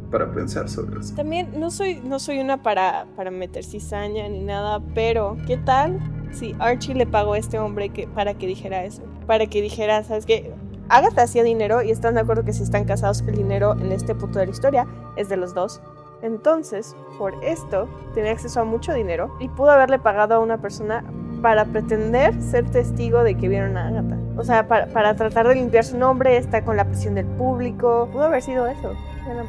para 0.09 0.31
pensar 0.31 0.67
sobre 0.67 0.99
eso. 0.99 1.13
También 1.15 1.59
no 1.59 1.69
soy, 1.69 2.01
no 2.03 2.19
soy 2.19 2.39
una 2.39 2.63
para, 2.63 3.05
para 3.15 3.29
meter 3.29 3.63
cizaña 3.63 4.27
ni 4.27 4.39
nada, 4.39 4.81
pero 4.95 5.37
¿qué 5.45 5.57
tal 5.57 5.99
si 6.31 6.55
Archie 6.59 6.95
le 6.95 7.05
pagó 7.05 7.33
a 7.33 7.37
este 7.37 7.59
hombre 7.59 7.89
que, 7.89 8.07
para 8.07 8.33
que 8.33 8.47
dijera 8.47 8.83
eso? 8.83 9.03
Para 9.27 9.45
que 9.45 9.61
dijera, 9.61 10.03
¿sabes 10.03 10.25
qué? 10.25 10.51
Agatha 10.89 11.21
hacía 11.21 11.43
dinero 11.43 11.83
y 11.83 11.91
están 11.91 12.15
de 12.15 12.21
acuerdo 12.21 12.43
que 12.43 12.53
si 12.53 12.63
están 12.63 12.85
casados 12.85 13.21
el 13.21 13.35
dinero 13.35 13.73
en 13.79 13.91
este 13.91 14.15
punto 14.15 14.39
de 14.39 14.47
la 14.47 14.51
historia 14.51 14.87
es 15.17 15.29
de 15.29 15.37
los 15.37 15.53
dos. 15.53 15.81
Entonces, 16.23 16.95
por 17.19 17.35
esto, 17.43 17.87
tenía 18.15 18.31
acceso 18.31 18.59
a 18.59 18.63
mucho 18.63 18.91
dinero 18.93 19.37
y 19.39 19.49
pudo 19.49 19.69
haberle 19.69 19.99
pagado 19.99 20.35
a 20.35 20.39
una 20.39 20.59
persona 20.59 21.03
para 21.43 21.65
pretender 21.65 22.41
ser 22.41 22.69
testigo 22.69 23.23
de 23.23 23.37
que 23.37 23.47
vieron 23.47 23.77
a 23.77 23.87
Agatha. 23.87 24.17
O 24.39 24.43
sea, 24.45 24.69
para, 24.69 24.87
para 24.87 25.15
tratar 25.15 25.49
de 25.49 25.55
limpiar 25.55 25.83
su 25.83 25.97
nombre, 25.97 26.37
está 26.37 26.63
con 26.63 26.77
la 26.77 26.85
presión 26.85 27.15
del 27.15 27.25
público. 27.25 28.07
Pudo 28.09 28.23
haber 28.23 28.41
sido 28.41 28.67
eso. 28.67 28.95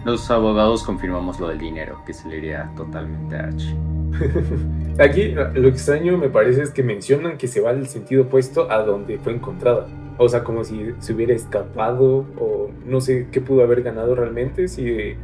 Los 0.05 0.29
abogados 0.33 0.83
confirmamos 0.83 1.39
lo 1.39 1.49
del 1.49 1.59
dinero, 1.59 2.03
que 2.05 2.13
se 2.13 2.29
le 2.29 2.39
iría 2.39 2.71
totalmente 2.77 3.37
a 3.37 3.45
Archie. 3.45 3.77
Aquí 4.99 5.29
lo 5.29 5.69
extraño 5.69 6.19
me 6.19 6.29
parece 6.29 6.63
es 6.63 6.71
que 6.71 6.83
mencionan 6.83 7.39
que 7.39 7.47
se 7.47 7.61
va 7.61 7.71
al 7.71 7.87
sentido 7.87 8.25
opuesto 8.25 8.71
a 8.71 8.83
donde 8.83 9.19
fue 9.19 9.33
encontrada. 9.33 9.87
O 10.19 10.29
sea, 10.29 10.43
como 10.43 10.65
si 10.65 10.93
se 10.99 11.15
hubiera 11.15 11.35
escapado 11.35 12.27
o 12.39 12.69
no 12.85 13.01
sé 13.01 13.29
qué 13.31 13.41
pudo 13.41 13.63
haber 13.63 13.83
ganado 13.83 14.17
realmente 14.17 14.67
si, 14.67 15.15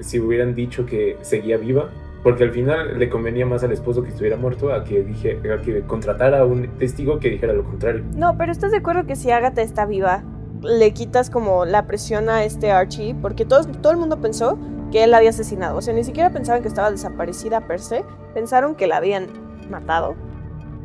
si 0.00 0.20
hubieran 0.20 0.54
dicho 0.54 0.86
que 0.86 1.18
seguía 1.22 1.56
viva. 1.56 1.90
Porque 2.26 2.42
al 2.42 2.50
final 2.50 2.98
le 2.98 3.08
convenía 3.08 3.46
más 3.46 3.62
al 3.62 3.70
esposo 3.70 4.02
que 4.02 4.08
estuviera 4.08 4.36
muerto 4.36 4.74
a 4.74 4.82
que, 4.82 5.04
dije, 5.04 5.38
que 5.64 5.82
contratara 5.82 6.40
a 6.40 6.44
un 6.44 6.76
testigo 6.76 7.20
que 7.20 7.30
dijera 7.30 7.52
lo 7.52 7.62
contrario. 7.62 8.02
No, 8.16 8.36
pero 8.36 8.50
¿estás 8.50 8.72
de 8.72 8.78
acuerdo 8.78 9.06
que 9.06 9.14
si 9.14 9.30
Agatha 9.30 9.62
está 9.62 9.86
viva, 9.86 10.24
le 10.60 10.90
quitas 10.90 11.30
como 11.30 11.64
la 11.64 11.86
presión 11.86 12.28
a 12.28 12.42
este 12.42 12.72
Archie? 12.72 13.14
Porque 13.14 13.44
todos, 13.44 13.68
todo 13.80 13.92
el 13.92 13.98
mundo 13.98 14.20
pensó 14.20 14.58
que 14.90 15.04
él 15.04 15.12
la 15.12 15.18
había 15.18 15.30
asesinado. 15.30 15.78
O 15.78 15.82
sea, 15.82 15.94
ni 15.94 16.02
siquiera 16.02 16.30
pensaban 16.30 16.62
que 16.62 16.68
estaba 16.68 16.90
desaparecida 16.90 17.60
per 17.60 17.78
se. 17.78 18.04
Pensaron 18.34 18.74
que 18.74 18.88
la 18.88 18.96
habían 18.96 19.28
matado 19.70 20.16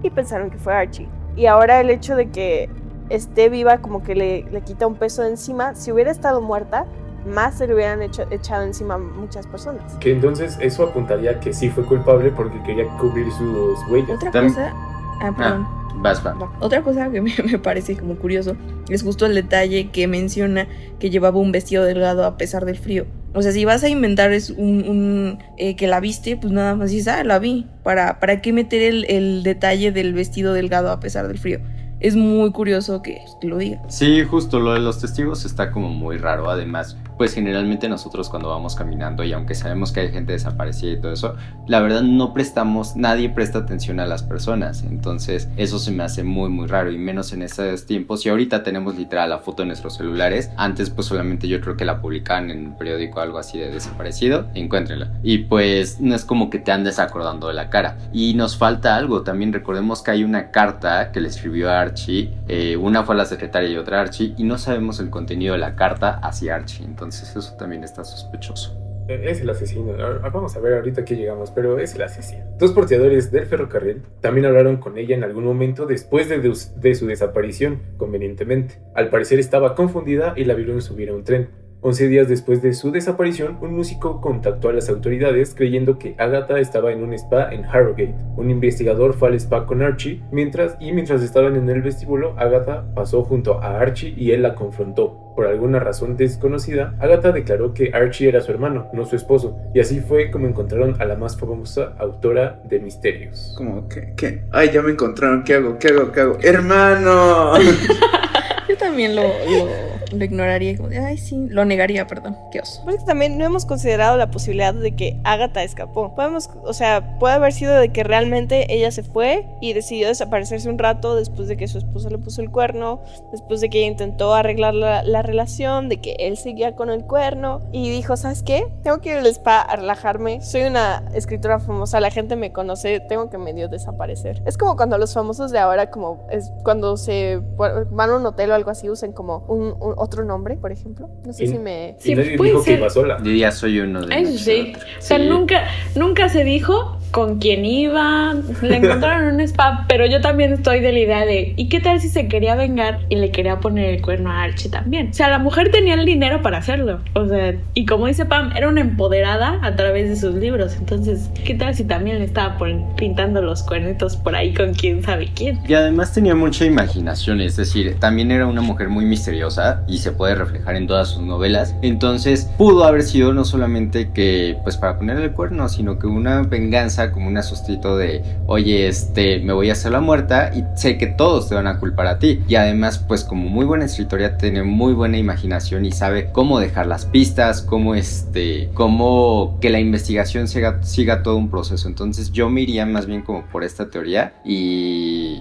y 0.03 0.11
pensaron 0.11 0.51
que 0.51 0.59
fue 0.59 0.75
Archie. 0.75 1.09
Y 1.35 1.47
ahora 1.47 1.81
el 1.81 1.89
hecho 1.89 2.15
de 2.15 2.29
que 2.29 2.69
esté 3.09 3.49
viva 3.49 3.79
como 3.79 4.03
que 4.03 4.13
le, 4.13 4.43
le 4.51 4.61
quita 4.61 4.85
un 4.85 4.93
peso 4.93 5.23
de 5.23 5.29
encima. 5.29 5.73
Si 5.73 5.91
hubiera 5.91 6.11
estado 6.11 6.39
muerta, 6.39 6.85
más 7.25 7.57
se 7.57 7.67
le 7.67 7.75
hubieran 7.75 8.01
hecho- 8.01 8.25
echado 8.31 8.63
encima 8.63 8.97
muchas 8.97 9.45
personas. 9.47 9.93
Que 9.99 10.11
entonces 10.11 10.57
eso 10.61 10.83
apuntaría 10.83 11.39
que 11.39 11.53
sí 11.53 11.69
fue 11.69 11.83
culpable 11.85 12.31
porque 12.31 12.61
quería 12.63 12.85
cubrir 12.97 13.31
sus 13.31 13.79
huellas. 13.89 14.17
Otra 14.17 14.31
Tam- 14.31 14.47
cosa. 14.47 14.73
Ah, 15.21 15.33
perdón. 15.37 15.67
Vas, 15.97 16.25
va. 16.25 16.33
Va. 16.33 16.51
Otra 16.61 16.81
cosa 16.81 17.11
que 17.11 17.21
me, 17.21 17.31
me 17.51 17.59
parece 17.59 17.95
como 17.95 18.15
curioso 18.15 18.55
es 18.89 19.03
justo 19.03 19.25
el 19.27 19.35
detalle 19.35 19.89
que 19.91 20.07
menciona 20.07 20.67
que 20.99 21.09
llevaba 21.11 21.37
un 21.37 21.51
vestido 21.51 21.83
delgado 21.83 22.25
a 22.25 22.37
pesar 22.37 22.65
del 22.65 22.77
frío. 22.77 23.05
O 23.33 23.41
sea, 23.41 23.51
si 23.51 23.63
vas 23.65 23.83
a 23.83 23.89
inventar 23.89 24.31
es 24.33 24.49
un, 24.49 24.83
un, 24.89 25.39
eh, 25.57 25.75
que 25.75 25.87
la 25.87 25.99
viste, 25.99 26.35
pues 26.37 26.51
nada 26.51 26.75
más 26.75 26.89
dices, 26.91 27.07
ah, 27.07 27.23
la 27.23 27.39
vi. 27.39 27.67
¿Para, 27.83 28.19
para 28.19 28.41
qué 28.41 28.51
meter 28.51 28.81
el, 28.81 29.05
el 29.09 29.43
detalle 29.43 29.91
del 29.91 30.13
vestido 30.13 30.53
delgado 30.53 30.91
a 30.91 30.99
pesar 30.99 31.27
del 31.27 31.37
frío? 31.37 31.59
Es 31.99 32.15
muy 32.15 32.51
curioso 32.51 33.03
que 33.03 33.21
lo 33.43 33.59
diga. 33.59 33.79
Sí, 33.87 34.23
justo 34.23 34.59
lo 34.59 34.73
de 34.73 34.79
los 34.79 34.99
testigos 34.99 35.45
está 35.45 35.71
como 35.71 35.89
muy 35.89 36.17
raro. 36.17 36.49
Además, 36.49 36.97
pues 37.21 37.35
generalmente 37.35 37.87
nosotros 37.87 38.29
cuando 38.29 38.49
vamos 38.49 38.73
caminando 38.73 39.23
y 39.23 39.31
aunque 39.31 39.53
sabemos 39.53 39.91
que 39.91 39.99
hay 39.99 40.11
gente 40.11 40.31
desaparecida 40.33 40.93
y 40.93 40.99
todo 40.99 41.11
eso, 41.11 41.35
la 41.67 41.79
verdad 41.79 42.01
no 42.01 42.33
prestamos, 42.33 42.95
nadie 42.95 43.29
presta 43.29 43.59
atención 43.59 43.99
a 43.99 44.07
las 44.07 44.23
personas. 44.23 44.81
Entonces 44.81 45.47
eso 45.55 45.77
se 45.77 45.91
me 45.91 46.01
hace 46.01 46.23
muy 46.23 46.49
muy 46.49 46.65
raro 46.65 46.89
y 46.89 46.97
menos 46.97 47.31
en 47.31 47.43
estos 47.43 47.85
tiempos. 47.85 48.25
Y 48.25 48.29
ahorita 48.29 48.63
tenemos 48.63 48.95
literal 48.95 49.29
la 49.29 49.37
foto 49.37 49.61
en 49.61 49.67
nuestros 49.67 49.97
celulares. 49.97 50.49
Antes 50.57 50.89
pues 50.89 51.05
solamente 51.05 51.47
yo 51.47 51.61
creo 51.61 51.77
que 51.77 51.85
la 51.85 52.01
publicaban 52.01 52.49
en 52.49 52.65
un 52.65 52.75
periódico 52.75 53.19
algo 53.19 53.37
así 53.37 53.59
de 53.59 53.69
desaparecido. 53.69 54.47
Encuéntrenla. 54.55 55.11
Y 55.21 55.43
pues 55.43 56.01
no 56.01 56.15
es 56.15 56.25
como 56.25 56.49
que 56.49 56.57
te 56.57 56.71
andes 56.71 56.97
acordando 56.97 57.49
de 57.49 57.53
la 57.53 57.69
cara. 57.69 57.99
Y 58.11 58.33
nos 58.33 58.57
falta 58.57 58.95
algo. 58.95 59.21
También 59.21 59.53
recordemos 59.53 60.01
que 60.01 60.09
hay 60.09 60.23
una 60.23 60.49
carta 60.49 61.11
que 61.11 61.21
le 61.21 61.27
escribió 61.27 61.69
a 61.69 61.81
Archie. 61.81 62.33
Eh, 62.47 62.77
una 62.77 63.03
fue 63.03 63.13
a 63.13 63.19
la 63.19 63.25
secretaria 63.25 63.69
y 63.69 63.77
otra 63.77 64.01
Archie. 64.01 64.33
Y 64.39 64.43
no 64.43 64.57
sabemos 64.57 64.99
el 64.99 65.11
contenido 65.11 65.53
de 65.53 65.59
la 65.59 65.75
carta 65.75 66.19
hacia 66.23 66.55
Archie. 66.55 66.83
Entonces 66.83 67.10
eso 67.21 67.55
también 67.57 67.83
está 67.83 68.03
sospechoso. 68.03 68.77
Eh, 69.07 69.25
Es 69.29 69.41
el 69.41 69.49
asesino. 69.49 69.93
Ah, 69.99 70.29
Vamos 70.29 70.55
a 70.55 70.59
ver 70.59 70.75
ahorita 70.75 71.03
que 71.03 71.15
llegamos, 71.15 71.51
pero 71.51 71.79
es 71.79 71.95
el 71.95 72.01
asesino. 72.03 72.45
Dos 72.57 72.71
porteadores 72.71 73.31
del 73.31 73.45
ferrocarril 73.47 74.03
también 74.21 74.45
hablaron 74.45 74.77
con 74.77 74.97
ella 74.97 75.15
en 75.15 75.23
algún 75.23 75.43
momento 75.43 75.85
después 75.85 76.29
de, 76.29 76.39
de- 76.39 76.53
de 76.77 76.95
su 76.95 77.07
desaparición, 77.07 77.81
convenientemente. 77.97 78.79
Al 78.95 79.09
parecer 79.09 79.39
estaba 79.39 79.75
confundida 79.75 80.33
y 80.37 80.45
la 80.45 80.53
vieron 80.53 80.81
subir 80.81 81.09
a 81.09 81.15
un 81.15 81.23
tren. 81.23 81.49
11 81.83 82.09
días 82.09 82.29
después 82.29 82.61
de 82.61 82.75
su 82.75 82.91
desaparición, 82.91 83.57
un 83.59 83.75
músico 83.75 84.21
contactó 84.21 84.69
a 84.69 84.73
las 84.73 84.87
autoridades 84.87 85.55
creyendo 85.55 85.97
que 85.97 86.13
Agatha 86.19 86.59
estaba 86.59 86.91
en 86.91 87.01
un 87.01 87.13
spa 87.13 87.51
en 87.51 87.65
Harrogate. 87.65 88.13
Un 88.37 88.51
investigador 88.51 89.15
fue 89.15 89.29
al 89.29 89.33
spa 89.35 89.65
con 89.65 89.81
Archie 89.81 90.21
mientras, 90.31 90.77
y 90.79 90.91
mientras 90.91 91.23
estaban 91.23 91.55
en 91.55 91.67
el 91.69 91.81
vestíbulo, 91.81 92.35
Agatha 92.37 92.85
pasó 92.93 93.23
junto 93.23 93.59
a 93.63 93.79
Archie 93.79 94.13
y 94.15 94.29
él 94.29 94.43
la 94.43 94.53
confrontó. 94.53 95.17
Por 95.35 95.47
alguna 95.47 95.79
razón 95.79 96.17
desconocida, 96.17 96.93
Agatha 96.99 97.31
declaró 97.31 97.73
que 97.73 97.89
Archie 97.93 98.29
era 98.29 98.41
su 98.41 98.51
hermano, 98.51 98.89
no 98.93 99.05
su 99.05 99.15
esposo, 99.15 99.57
y 99.73 99.79
así 99.79 100.01
fue 100.01 100.29
como 100.29 100.45
encontraron 100.45 101.01
a 101.01 101.05
la 101.05 101.15
más 101.15 101.35
famosa 101.35 101.95
autora 101.97 102.61
de 102.63 102.79
misterios. 102.79 103.55
Como, 103.57 103.87
¿qué? 103.87 104.13
¿Qué? 104.15 104.43
Ay, 104.51 104.69
ya 104.71 104.83
me 104.83 104.91
encontraron. 104.91 105.43
¿Qué 105.43 105.55
hago? 105.55 105.79
¿Qué 105.79 105.87
hago? 105.87 106.11
¿Qué 106.11 106.19
hago? 106.19 106.37
¡Hermano! 106.41 107.53
Yo 108.69 108.77
también 108.77 109.15
lo, 109.15 109.23
lo, 109.23 109.90
lo 110.11 110.23
ignoraría, 110.23 110.75
como 110.77 110.89
de, 110.89 110.99
ay, 110.99 111.17
sí, 111.17 111.47
lo 111.49 111.65
negaría, 111.65 112.07
perdón, 112.07 112.37
qué 112.51 112.59
oso. 112.59 112.81
Porque 112.83 113.03
también 113.05 113.37
no 113.37 113.45
hemos 113.45 113.65
considerado 113.65 114.17
la 114.17 114.29
posibilidad 114.31 114.73
de 114.73 114.95
que 114.95 115.19
Agatha 115.23 115.63
escapó. 115.63 116.15
Podemos, 116.15 116.49
o 116.63 116.73
sea, 116.73 117.17
puede 117.19 117.35
haber 117.35 117.53
sido 117.53 117.77
de 117.77 117.89
que 117.89 118.03
realmente 118.03 118.73
ella 118.73 118.91
se 118.91 119.03
fue 119.03 119.47
y 119.61 119.73
decidió 119.73 120.07
desaparecerse 120.07 120.69
un 120.69 120.77
rato 120.77 121.15
después 121.15 121.47
de 121.47 121.57
que 121.57 121.67
su 121.67 121.77
esposo 121.77 122.09
le 122.09 122.17
puso 122.17 122.41
el 122.41 122.51
cuerno, 122.51 123.01
después 123.31 123.61
de 123.61 123.69
que 123.69 123.79
ella 123.79 123.87
intentó 123.87 124.33
arreglar 124.33 124.73
la, 124.73 125.03
la 125.03 125.21
relación, 125.21 125.89
de 125.89 126.01
que 126.01 126.15
él 126.19 126.37
seguía 126.37 126.75
con 126.75 126.89
el 126.89 127.05
cuerno 127.05 127.61
y 127.71 127.89
dijo, 127.89 128.17
¿sabes 128.17 128.43
qué? 128.43 128.67
Tengo 128.83 128.99
que 128.99 129.11
ir 129.11 129.17
al 129.17 129.27
spa 129.27 129.61
a 129.61 129.75
relajarme. 129.75 130.41
Soy 130.41 130.63
una 130.63 131.03
escritora 131.13 131.59
famosa, 131.59 131.99
la 131.99 132.11
gente 132.11 132.35
me 132.35 132.51
conoce, 132.51 132.99
tengo 132.99 133.29
que 133.29 133.37
medio 133.37 133.69
desaparecer. 133.69 134.41
Es 134.45 134.57
como 134.57 134.75
cuando 134.75 134.97
los 134.97 135.13
famosos 135.13 135.51
de 135.51 135.59
ahora, 135.59 135.89
como 135.89 136.27
es 136.29 136.51
cuando 136.63 136.97
se 136.97 137.41
van 137.57 138.09
a 138.09 138.15
un 138.15 138.25
hotel 138.25 138.51
o 138.51 138.55
algo 138.55 138.71
así, 138.71 138.89
usan 138.89 139.11
como 139.13 139.45
un, 139.47 139.75
un 139.79 139.93
otro 140.01 140.23
nombre, 140.25 140.57
por 140.57 140.71
ejemplo. 140.71 141.09
No 141.25 141.31
sé 141.33 141.43
Y- 141.45 141.47
si 141.47 141.59
me... 141.59 141.95
Sí, 141.99 142.15
nadie 142.15 142.37
puede 142.37 142.51
dijo 142.51 142.63
que 142.63 142.73
iba 142.73 142.89
sola. 142.89 143.19
Diría 143.21 143.51
soy 143.51 143.79
uno 143.79 144.05
de 144.05 144.19
Eso 144.21 144.37
sí. 144.37 144.73
O 144.97 145.01
sea, 145.01 145.17
Sí. 145.19 145.27
nunca, 145.27 145.65
nunca 145.95 146.27
se 146.29 146.43
dijo 146.43 146.97
con 147.11 147.39
quién 147.39 147.65
iba, 147.65 148.33
le 148.61 148.75
encontraron 148.77 149.27
en 149.27 149.35
un 149.35 149.41
spa, 149.41 149.85
pero 149.87 150.05
yo 150.05 150.21
también 150.21 150.53
estoy 150.53 150.79
de 150.79 150.91
la 150.91 150.99
idea 150.99 151.25
de, 151.25 151.53
¿y 151.55 151.69
qué 151.69 151.79
tal 151.79 151.99
si 151.99 152.09
se 152.09 152.27
quería 152.27 152.55
vengar 152.55 152.99
y 153.09 153.15
le 153.15 153.31
quería 153.31 153.59
poner 153.59 153.93
el 153.93 154.01
cuerno 154.01 154.31
a 154.31 154.43
Archie 154.43 154.69
también? 154.69 155.09
O 155.09 155.13
sea, 155.13 155.29
la 155.29 155.39
mujer 155.39 155.71
tenía 155.71 155.95
el 155.95 156.05
dinero 156.05 156.41
para 156.41 156.57
hacerlo, 156.57 156.99
o 157.13 157.27
sea, 157.27 157.55
y 157.73 157.85
como 157.85 158.07
dice 158.07 158.25
Pam, 158.25 158.51
era 158.55 158.69
una 158.69 158.81
empoderada 158.81 159.59
a 159.61 159.75
través 159.75 160.09
de 160.09 160.15
sus 160.15 160.35
libros, 160.35 160.75
entonces, 160.77 161.29
¿qué 161.45 161.53
tal 161.55 161.75
si 161.75 161.83
también 161.83 162.19
le 162.19 162.25
estaba 162.25 162.57
pintando 162.95 163.41
los 163.41 163.63
cuernitos 163.63 164.15
por 164.17 164.35
ahí 164.35 164.53
con 164.53 164.73
quién 164.73 165.03
sabe 165.03 165.29
quién? 165.35 165.59
Y 165.67 165.73
además 165.73 166.13
tenía 166.13 166.35
mucha 166.35 166.65
imaginación, 166.65 167.41
es 167.41 167.57
decir, 167.57 167.97
también 167.99 168.31
era 168.31 168.45
una 168.45 168.61
mujer 168.61 168.89
muy 168.89 169.05
misteriosa 169.05 169.83
y 169.87 169.97
se 169.97 170.11
puede 170.11 170.35
reflejar 170.35 170.75
en 170.75 170.87
todas 170.87 171.09
sus 171.09 171.23
novelas. 171.23 171.75
Entonces 171.81 172.49
pudo 172.57 172.85
haber 172.85 173.03
sido 173.03 173.33
no 173.33 173.45
solamente 173.45 174.11
que, 174.11 174.57
pues 174.63 174.77
para 174.77 174.97
ponerle 174.97 175.25
el 175.25 175.31
cuerno, 175.31 175.67
sino 175.69 175.99
que 175.99 176.07
una 176.07 176.43
venganza 176.43 177.00
como 177.09 177.27
un 177.27 177.37
asustito 177.37 177.97
de, 177.97 178.21
oye, 178.45 178.87
este, 178.87 179.39
me 179.39 179.53
voy 179.53 179.69
a 179.69 179.73
hacer 179.73 179.91
la 179.91 180.01
muerta 180.01 180.51
y 180.53 180.63
sé 180.77 180.99
que 180.99 181.07
todos 181.07 181.49
te 181.49 181.55
van 181.55 181.65
a 181.65 181.79
culpar 181.79 182.05
a 182.05 182.19
ti. 182.19 182.41
Y 182.47 182.55
además, 182.55 182.99
pues 182.99 183.23
como 183.23 183.49
muy 183.49 183.65
buena 183.65 183.85
escritora, 183.85 184.37
tiene 184.37 184.61
muy 184.61 184.93
buena 184.93 185.17
imaginación 185.17 185.85
y 185.85 185.91
sabe 185.91 186.31
cómo 186.31 186.59
dejar 186.59 186.85
las 186.85 187.05
pistas, 187.05 187.61
cómo 187.63 187.95
este, 187.95 188.69
cómo 188.73 189.57
que 189.61 189.69
la 189.71 189.79
investigación 189.79 190.47
siga, 190.47 190.83
siga 190.83 191.23
todo 191.23 191.37
un 191.37 191.49
proceso. 191.49 191.87
Entonces 191.87 192.31
yo 192.31 192.49
me 192.49 192.61
iría 192.61 192.85
más 192.85 193.07
bien 193.07 193.23
como 193.23 193.45
por 193.47 193.63
esta 193.63 193.89
teoría 193.89 194.33
y... 194.45 195.39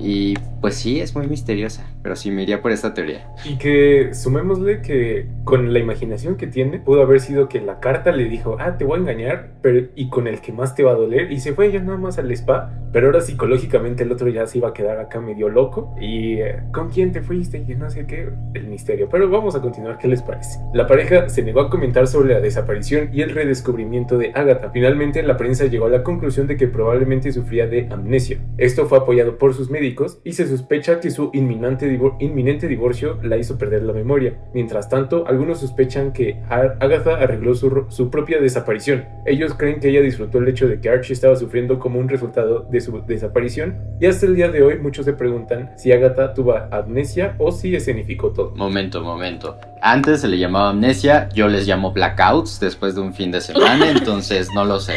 Y 0.00 0.34
pues 0.60 0.74
sí, 0.74 1.00
es 1.00 1.14
muy 1.14 1.28
misteriosa, 1.28 1.84
pero 2.04 2.16
sí 2.16 2.30
me 2.30 2.42
iría 2.42 2.60
por 2.60 2.70
esta 2.70 2.92
teoría. 2.92 3.26
Y 3.46 3.56
que 3.56 4.10
sumémosle 4.12 4.82
que 4.82 5.26
con 5.42 5.72
la 5.72 5.78
imaginación 5.78 6.36
que 6.36 6.46
tiene, 6.46 6.78
pudo 6.78 7.00
haber 7.00 7.18
sido 7.18 7.48
que 7.48 7.62
la 7.62 7.80
carta 7.80 8.12
le 8.12 8.24
dijo, 8.24 8.58
ah, 8.60 8.76
te 8.76 8.84
voy 8.84 8.98
a 8.98 9.00
engañar, 9.00 9.52
pero 9.62 9.88
y 9.96 10.10
con 10.10 10.28
el 10.28 10.42
que 10.42 10.52
más 10.52 10.74
te 10.74 10.82
va 10.82 10.92
a 10.92 10.96
doler, 10.96 11.32
y 11.32 11.40
se 11.40 11.54
fue 11.54 11.72
ya 11.72 11.80
nada 11.80 11.96
más 11.96 12.18
al 12.18 12.30
spa, 12.32 12.70
pero 12.92 13.06
ahora 13.06 13.22
psicológicamente 13.22 14.02
el 14.02 14.12
otro 14.12 14.28
ya 14.28 14.46
se 14.46 14.58
iba 14.58 14.68
a 14.68 14.74
quedar 14.74 14.98
acá 14.98 15.18
medio 15.18 15.48
loco, 15.48 15.96
y 15.98 16.34
eh, 16.40 16.60
¿con 16.74 16.90
quién 16.90 17.10
te 17.10 17.22
fuiste? 17.22 17.64
Y 17.66 17.74
no 17.74 17.88
sé 17.88 18.06
qué, 18.06 18.28
el 18.52 18.66
misterio. 18.66 19.08
Pero 19.10 19.30
vamos 19.30 19.56
a 19.56 19.62
continuar, 19.62 19.96
¿qué 19.96 20.06
les 20.06 20.20
parece? 20.20 20.58
La 20.74 20.86
pareja 20.86 21.30
se 21.30 21.42
negó 21.42 21.62
a 21.62 21.70
comentar 21.70 22.06
sobre 22.06 22.34
la 22.34 22.40
desaparición 22.40 23.08
y 23.14 23.22
el 23.22 23.30
redescubrimiento 23.30 24.18
de 24.18 24.30
Agatha. 24.34 24.70
Finalmente, 24.70 25.22
la 25.22 25.38
prensa 25.38 25.64
llegó 25.64 25.86
a 25.86 25.90
la 25.90 26.02
conclusión 26.02 26.46
de 26.48 26.58
que 26.58 26.68
probablemente 26.68 27.32
sufría 27.32 27.66
de 27.66 27.88
amnesia. 27.90 28.38
Esto 28.58 28.84
fue 28.84 28.98
apoyado 28.98 29.38
por 29.38 29.54
sus 29.54 29.70
médicos 29.70 30.20
y 30.22 30.32
se 30.32 30.46
sospecha 30.46 31.00
que 31.00 31.10
su 31.10 31.30
inminente, 31.32 31.93
inminente 32.20 32.68
divorcio 32.68 33.18
la 33.22 33.36
hizo 33.36 33.58
perder 33.58 33.82
la 33.82 33.92
memoria. 33.92 34.38
Mientras 34.52 34.88
tanto, 34.88 35.26
algunos 35.26 35.60
sospechan 35.60 36.12
que 36.12 36.42
Agatha 36.48 37.16
arregló 37.16 37.54
su 37.54 38.10
propia 38.10 38.40
desaparición. 38.40 39.04
Ellos 39.26 39.54
creen 39.54 39.80
que 39.80 39.88
ella 39.88 40.00
disfrutó 40.00 40.38
el 40.38 40.48
hecho 40.48 40.68
de 40.68 40.80
que 40.80 40.88
Archie 40.88 41.14
estaba 41.14 41.36
sufriendo 41.36 41.78
como 41.78 41.98
un 41.98 42.08
resultado 42.08 42.66
de 42.70 42.80
su 42.80 43.02
desaparición 43.06 43.78
y 44.00 44.06
hasta 44.06 44.26
el 44.26 44.36
día 44.36 44.50
de 44.50 44.62
hoy 44.62 44.78
muchos 44.78 45.04
se 45.04 45.12
preguntan 45.12 45.72
si 45.76 45.92
Agatha 45.92 46.34
tuvo 46.34 46.54
amnesia 46.70 47.34
o 47.38 47.52
si 47.52 47.74
escenificó 47.74 48.32
todo. 48.32 48.54
Momento, 48.56 49.02
momento. 49.02 49.56
Antes 49.86 50.22
se 50.22 50.28
le 50.28 50.38
llamaba 50.38 50.70
amnesia, 50.70 51.28
yo 51.34 51.46
les 51.46 51.66
llamo 51.66 51.92
blackouts 51.92 52.58
después 52.58 52.94
de 52.94 53.02
un 53.02 53.12
fin 53.12 53.30
de 53.30 53.42
semana, 53.42 53.90
entonces 53.94 54.48
no 54.54 54.64
lo 54.64 54.80
sé. 54.80 54.94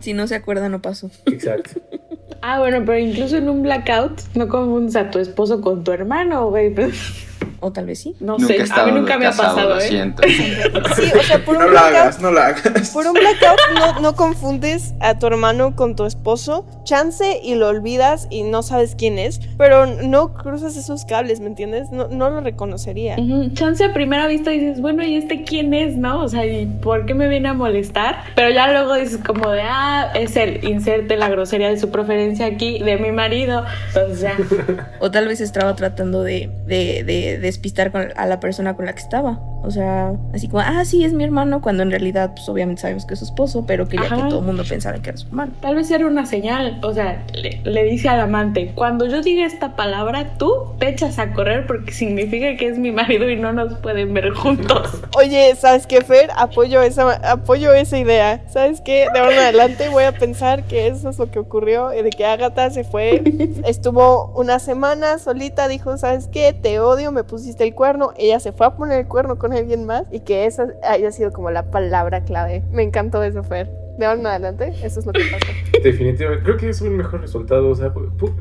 Si 0.00 0.12
no 0.12 0.26
se 0.26 0.34
acuerda, 0.34 0.68
no 0.68 0.82
pasó. 0.82 1.10
Exacto. 1.24 1.80
Ah, 2.42 2.58
bueno, 2.58 2.82
pero 2.84 2.98
incluso 2.98 3.38
en 3.38 3.48
un 3.48 3.62
blackout 3.62 4.20
no 4.34 4.48
confundes 4.48 4.96
a 4.96 5.10
tu 5.10 5.18
esposo 5.18 5.62
con 5.62 5.82
tu 5.82 5.92
hermano, 5.92 6.50
güey. 6.50 6.74
O 7.64 7.72
tal 7.72 7.86
vez 7.86 8.00
sí. 8.00 8.14
No 8.18 8.38
nunca 8.38 8.46
sé, 8.48 8.60
a 8.60 8.64
estado 8.64 8.86
mí 8.88 8.92
nunca 8.92 9.16
me 9.18 9.26
ha 9.26 9.30
pasado, 9.30 9.68
lo 9.70 9.78
¿eh? 9.78 9.82
siento. 9.88 10.22
Sí, 10.96 11.04
o 11.18 11.22
sea, 11.22 11.44
por 11.44 11.54
un 11.56 11.60
No 11.62 11.66
lo 11.68 11.70
blackout, 11.72 11.94
hagas, 11.94 12.20
no 12.20 12.30
lo 12.32 12.40
hagas. 12.40 12.90
por 12.90 13.06
un 13.06 13.12
blackout 13.14 13.60
no, 13.78 14.00
no 14.00 14.16
confundes 14.16 14.94
a 15.00 15.18
tu 15.18 15.26
hermano 15.28 15.76
con 15.76 15.94
tu 15.96 16.04
esposo. 16.04 16.66
Chance 16.84 17.40
y 17.42 17.54
lo 17.54 17.68
olvidas 17.68 18.26
y 18.30 18.42
no 18.42 18.62
sabes 18.62 18.96
quién 18.96 19.18
es, 19.18 19.40
pero 19.56 19.86
no 19.86 20.34
cruzas 20.34 20.76
esos 20.76 21.04
cables, 21.04 21.38
¿me 21.40 21.46
entiendes? 21.46 21.90
No, 21.92 22.08
no 22.08 22.30
lo 22.30 22.40
reconocería. 22.40 23.16
Chance 23.54 23.84
a 23.84 23.92
primera 23.94 24.26
vista 24.26 24.50
dices, 24.50 24.80
bueno, 24.80 25.04
¿y 25.04 25.14
este 25.16 25.44
quién 25.44 25.72
es, 25.72 25.96
no? 25.96 26.20
O 26.22 26.28
sea, 26.28 26.44
¿y 26.44 26.66
por 26.66 27.06
qué 27.06 27.14
me 27.14 27.28
viene 27.28 27.48
a 27.48 27.54
molestar? 27.54 28.24
Pero 28.34 28.50
ya 28.50 28.72
luego 28.72 28.94
dices 28.96 29.20
como 29.24 29.50
de, 29.50 29.62
ah, 29.62 30.10
es 30.16 30.34
el 30.36 30.64
inserte 30.68 31.16
la 31.16 31.28
grosería 31.28 31.68
de 31.68 31.78
su 31.78 31.90
preferencia 31.90 32.46
aquí, 32.46 32.80
de 32.80 32.96
mi 32.98 33.12
marido. 33.12 33.64
Entonces 33.88 34.20
ya. 34.22 34.36
O 34.98 35.12
tal 35.12 35.28
vez 35.28 35.40
estaba 35.40 35.76
tratando 35.76 36.24
de, 36.24 36.50
de, 36.66 37.04
de 37.04 37.51
despistar 37.52 38.12
a 38.16 38.26
la 38.26 38.40
persona 38.40 38.74
con 38.74 38.86
la 38.86 38.92
que 38.92 39.02
estaba. 39.02 39.51
O 39.62 39.70
sea, 39.70 40.12
así 40.34 40.48
como, 40.48 40.62
ah, 40.62 40.84
sí, 40.84 41.04
es 41.04 41.12
mi 41.12 41.24
hermano, 41.24 41.60
cuando 41.62 41.82
en 41.82 41.90
realidad, 41.90 42.32
pues 42.34 42.48
obviamente 42.48 42.82
sabemos 42.82 43.06
que 43.06 43.14
es 43.14 43.20
su 43.20 43.26
esposo, 43.26 43.64
pero 43.66 43.88
quería 43.88 44.06
Ajá. 44.06 44.16
que 44.16 44.22
todo 44.22 44.40
el 44.40 44.46
mundo 44.46 44.64
pensara 44.68 45.00
que 45.00 45.10
era 45.10 45.18
su 45.18 45.28
hermano. 45.28 45.52
Tal 45.60 45.76
vez 45.76 45.90
era 45.90 46.06
una 46.06 46.26
señal, 46.26 46.78
o 46.82 46.92
sea, 46.92 47.24
le, 47.32 47.60
le 47.64 47.84
dice 47.84 48.08
al 48.08 48.20
amante, 48.20 48.72
cuando 48.74 49.06
yo 49.06 49.22
diga 49.22 49.46
esta 49.46 49.76
palabra, 49.76 50.36
tú 50.38 50.52
te 50.78 50.88
echas 50.88 51.18
a 51.18 51.32
correr 51.32 51.66
porque 51.66 51.92
significa 51.92 52.56
que 52.56 52.68
es 52.68 52.78
mi 52.78 52.90
marido 52.90 53.28
y 53.30 53.36
no 53.36 53.52
nos 53.52 53.74
pueden 53.78 54.12
ver 54.14 54.30
juntos. 54.30 55.02
Oye, 55.16 55.54
¿sabes 55.56 55.86
qué, 55.86 56.02
Fer? 56.02 56.30
Apoyo 56.36 56.82
esa, 56.82 57.12
apoyo 57.30 57.72
esa 57.72 57.98
idea. 57.98 58.42
¿Sabes 58.48 58.80
qué? 58.80 59.06
De 59.12 59.18
ahora 59.18 59.32
en 59.32 59.38
adelante 59.40 59.88
voy 59.88 60.04
a 60.04 60.12
pensar 60.12 60.64
que 60.64 60.88
eso 60.88 61.10
es 61.10 61.18
lo 61.18 61.30
que 61.30 61.38
ocurrió, 61.38 61.88
de 61.88 62.10
que 62.10 62.24
Agatha 62.24 62.70
se 62.70 62.84
fue, 62.84 63.22
estuvo 63.66 64.32
una 64.34 64.58
semana 64.58 65.18
solita, 65.18 65.68
dijo, 65.68 65.96
¿sabes 65.98 66.28
qué? 66.28 66.52
Te 66.52 66.80
odio, 66.80 67.12
me 67.12 67.24
pusiste 67.24 67.64
el 67.64 67.74
cuerno. 67.74 68.12
Ella 68.16 68.40
se 68.40 68.52
fue 68.52 68.66
a 68.66 68.70
poner 68.70 69.00
el 69.00 69.08
cuerno 69.08 69.38
con 69.38 69.51
alguien 69.52 69.86
más 69.86 70.04
y 70.10 70.20
que 70.20 70.46
esa 70.46 70.68
haya 70.82 71.10
sido 71.12 71.32
como 71.32 71.50
la 71.50 71.70
palabra 71.70 72.24
clave. 72.24 72.62
Me 72.72 72.82
encantó 72.82 73.22
eso, 73.22 73.42
Fer. 73.44 73.70
De 73.98 74.06
ahora 74.06 74.18
en 74.20 74.26
adelante, 74.26 74.72
eso 74.82 75.00
es 75.00 75.06
lo 75.06 75.12
que 75.12 75.20
pasó. 75.30 75.52
Definitivamente, 75.84 76.44
creo 76.44 76.56
que 76.56 76.70
es 76.70 76.80
un 76.80 76.96
mejor 76.96 77.20
resultado. 77.20 77.68
O 77.68 77.74
sea, 77.74 77.92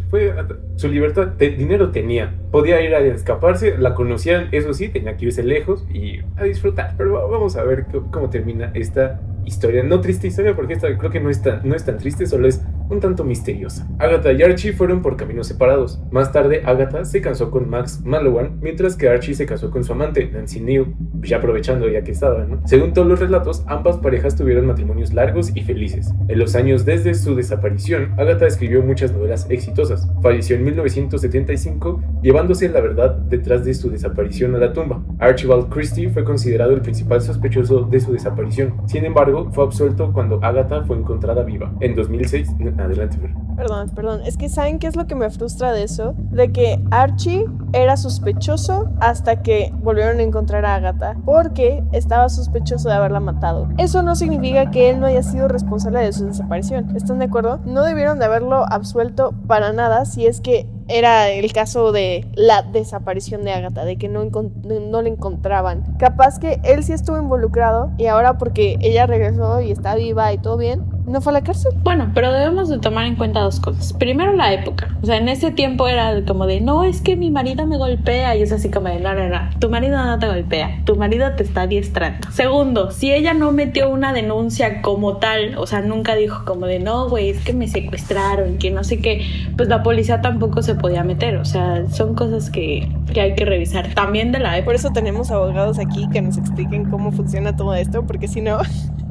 fue 0.10 0.34
su 0.77 0.88
libertad, 0.88 1.27
dinero 1.38 1.91
tenía, 1.91 2.34
podía 2.51 2.80
ir 2.82 2.96
a 2.96 3.00
escaparse, 3.00 3.77
la 3.77 3.94
conocían, 3.94 4.48
eso 4.53 4.74
sí, 4.74 4.88
tenía 4.88 5.18
que 5.18 5.25
irse 5.25 5.44
lejos 5.44 5.86
y 5.94 6.20
a 6.38 6.46
disfrutar. 6.46 6.94
Pero 6.98 7.13
va- 7.13 7.25
vamos 7.27 7.58
a 7.58 7.63
ver 7.63 7.86
cómo, 7.91 8.10
cómo 8.12 8.30
termina 8.30 8.72
esta 8.75 9.20
historia. 9.44 9.84
No 9.84 10.00
triste 10.00 10.27
historia, 10.27 10.56
porque 10.56 10.74
esta 10.74 10.98
creo 10.98 11.12
que 11.12 11.20
no 11.20 11.30
es, 11.30 11.41
tan, 11.41 11.68
no 11.68 11.75
es 11.75 11.84
tan 11.84 11.98
triste, 11.98 12.25
solo 12.27 12.48
es 12.48 12.62
un 12.91 13.00
tanto 13.00 13.24
misteriosa. 13.24 13.88
Agatha 13.98 14.31
y 14.33 14.43
Archie 14.43 14.74
fueron 14.74 15.01
por 15.01 15.15
caminos 15.15 15.48
separados. 15.48 16.00
Más 16.12 16.31
tarde, 16.31 16.62
Agatha 16.65 17.05
se 17.05 17.21
casó 17.21 17.50
con 17.50 17.69
Max 17.69 18.01
Mallowan, 18.03 18.60
mientras 18.62 18.95
que 18.95 19.10
Archie 19.10 19.33
se 19.33 19.45
casó 19.45 19.71
con 19.71 19.83
su 19.83 19.93
amante, 19.93 20.29
Nancy 20.31 20.60
Neal, 20.60 20.93
ya 21.21 21.38
aprovechando 21.38 21.88
ya 21.88 22.03
que 22.03 22.12
estaban, 22.12 22.51
¿no? 22.51 22.62
Según 22.65 22.93
todos 22.93 23.07
los 23.07 23.19
relatos, 23.19 23.63
ambas 23.67 23.98
parejas 23.98 24.36
tuvieron 24.36 24.65
matrimonios 24.65 25.13
largos 25.13 25.55
y 25.55 25.62
felices. 25.62 26.13
En 26.27 26.38
los 26.38 26.55
años 26.55 26.86
desde 26.86 27.13
su 27.13 27.36
desaparición, 27.36 28.13
Agatha 28.17 28.48
escribió 28.48 28.81
muchas 28.83 29.13
novelas 29.13 29.48
exitosas. 29.50 30.10
Falleció 30.21 30.57
en 30.57 30.65
1975, 30.65 32.01
llevándose 32.21 32.67
la 32.69 32.81
verdad 32.81 33.15
detrás 33.15 33.63
de 33.63 33.74
su 33.74 33.89
desaparición 33.89 34.55
a 34.55 34.57
la 34.57 34.74
tumba. 34.74 35.01
Archibald 35.19 35.69
Christie 35.69 36.10
fue 36.10 36.24
considerado 36.24 36.74
el 36.74 36.81
principal 36.81 37.21
sospechoso 37.21 37.83
de 37.83 38.00
su 38.00 38.12
desaparición. 38.12 38.74
Sin 38.88 39.05
embargo, 39.05 39.50
fue 39.51 39.63
absuelto 39.63 40.12
cuando 40.12 40.43
Agatha 40.43 40.83
fue 40.83 40.98
encontrada 40.98 41.43
viva. 41.43 41.71
En 41.79 41.95
2006, 41.95 42.57
adelante. 42.81 43.17
Perdón, 43.55 43.89
perdón. 43.89 44.21
Es 44.25 44.38
que 44.38 44.50
¿saben 44.50 44.79
qué 44.79 44.88
es 44.88 44.95
lo 44.95 45.07
que 45.07 45.15
me 45.15 45.29
frustra 45.29 45.71
de 45.71 45.83
eso? 45.83 46.15
De 46.31 46.51
que 46.51 46.83
Archie 46.89 47.45
era 47.73 47.95
sospechoso 47.95 48.89
hasta 49.00 49.43
que 49.43 49.71
volvieron 49.83 50.19
a 50.19 50.23
encontrar 50.23 50.65
a 50.65 50.75
Agatha. 50.75 51.15
Porque 51.25 51.83
estaba 51.91 52.29
sospechoso 52.29 52.89
de 52.89 52.95
haberla 52.95 53.19
matado. 53.19 53.69
Eso 53.77 54.01
no 54.01 54.15
significa 54.15 54.71
que 54.71 54.89
él 54.89 55.00
no 55.00 55.05
haya 55.05 55.23
sido 55.23 55.47
responsable 55.47 56.00
de 56.00 56.13
su 56.13 56.25
desaparición. 56.25 56.95
¿Están 56.95 57.19
de 57.19 57.25
acuerdo? 57.25 57.59
No 57.65 57.83
debieron 57.83 58.19
de 58.19 58.25
haberlo 58.25 58.65
absuelto 58.71 59.33
para 59.47 59.73
nada 59.73 60.05
si 60.05 60.25
es 60.25 60.41
que 60.41 60.67
era 60.88 61.29
el 61.29 61.53
caso 61.53 61.91
de 61.91 62.27
la 62.33 62.63
desaparición 62.63 63.43
de 63.43 63.53
Agatha, 63.53 63.85
de 63.85 63.97
que 63.97 64.09
no, 64.09 64.23
no 64.23 65.01
le 65.01 65.09
encontraban. 65.09 65.95
Capaz 65.97 66.39
que 66.39 66.59
él 66.63 66.83
sí 66.83 66.93
estuvo 66.93 67.17
involucrado 67.17 67.91
y 67.97 68.07
ahora 68.07 68.38
porque 68.38 68.77
ella 68.81 69.05
regresó 69.05 69.61
y 69.61 69.71
está 69.71 69.95
viva 69.95 70.33
y 70.33 70.38
todo 70.38 70.57
bien, 70.57 70.83
no 71.12 71.22
fue 71.22 71.32
a 71.32 71.34
la 71.34 71.44
cárcel. 71.44 71.74
Bueno, 71.84 72.12
pero 72.13 72.32
debemos 72.32 72.70
de 72.70 72.80
tomar 72.80 73.06
en 73.06 73.15
cuenta 73.15 73.41
dos 73.41 73.60
cosas. 73.60 73.94
Primero, 73.94 74.34
la 74.34 74.53
época. 74.53 74.96
O 75.01 75.06
sea, 75.06 75.18
en 75.18 75.30
ese 75.30 75.51
tiempo 75.51 75.88
era 75.88 76.24
como 76.25 76.46
de, 76.46 76.62
no, 76.62 76.84
es 76.84 77.01
que 77.01 77.15
mi 77.15 77.30
marido 77.30 77.68
me 77.68 77.77
golpea. 77.77 78.36
Y 78.36 78.41
es 78.41 78.51
así 78.51 78.70
como 78.70 78.88
de, 78.88 79.00
no, 79.00 79.13
no, 79.13 79.27
no, 79.27 79.50
tu 79.60 79.70
marido 79.70 80.03
no 80.03 80.18
te 80.18 80.27
golpea. 80.27 80.82
Tu 80.86 80.96
marido 80.96 81.32
te 81.36 81.44
está 81.44 81.63
adiestrando. 81.63 82.32
Segundo, 82.32 82.91
si 82.91 83.12
ella 83.12 83.34
no 83.34 83.51
metió 83.51 83.89
una 83.89 84.13
denuncia 84.13 84.82
como 84.82 85.18
tal, 85.18 85.58
o 85.58 85.68
sea, 85.68 85.82
nunca 85.82 86.15
dijo 86.15 86.46
como 86.46 86.65
de, 86.65 86.80
no, 86.80 87.10
güey, 87.10 87.30
es 87.30 87.44
que 87.44 87.53
me 87.53 87.68
secuestraron, 87.68 88.58
que 88.58 88.72
no 88.72 88.84
sé 88.84 89.00
qué, 89.00 89.25
pues 89.58 89.70
la 89.70 89.84
policía 89.84 90.22
tampoco 90.22 90.62
se 90.62 90.75
podía 90.75 91.03
meter. 91.03 91.38
O 91.38 91.46
sea, 91.46 91.88
son 91.89 92.15
cosas 92.15 92.50
que, 92.50 92.89
que 93.13 93.22
hay 93.22 93.36
que 93.36 93.46
revisar. 93.46 93.94
También 93.94 94.32
de 94.32 94.39
la 94.39 94.58
época. 94.58 94.72
Por 94.72 94.75
eso 94.75 94.91
tenemos 94.91 95.32
abogados 95.32 95.80
aquí 95.80 96.08
que 96.13 96.22
nos 96.22 96.38
expliquen 96.38 96.89
cómo 96.89 97.12
funciona 97.12 97.58
todo 97.58 97.74
esto, 97.75 98.06
porque 98.06 98.30
si 98.30 98.39
no, 98.39 98.60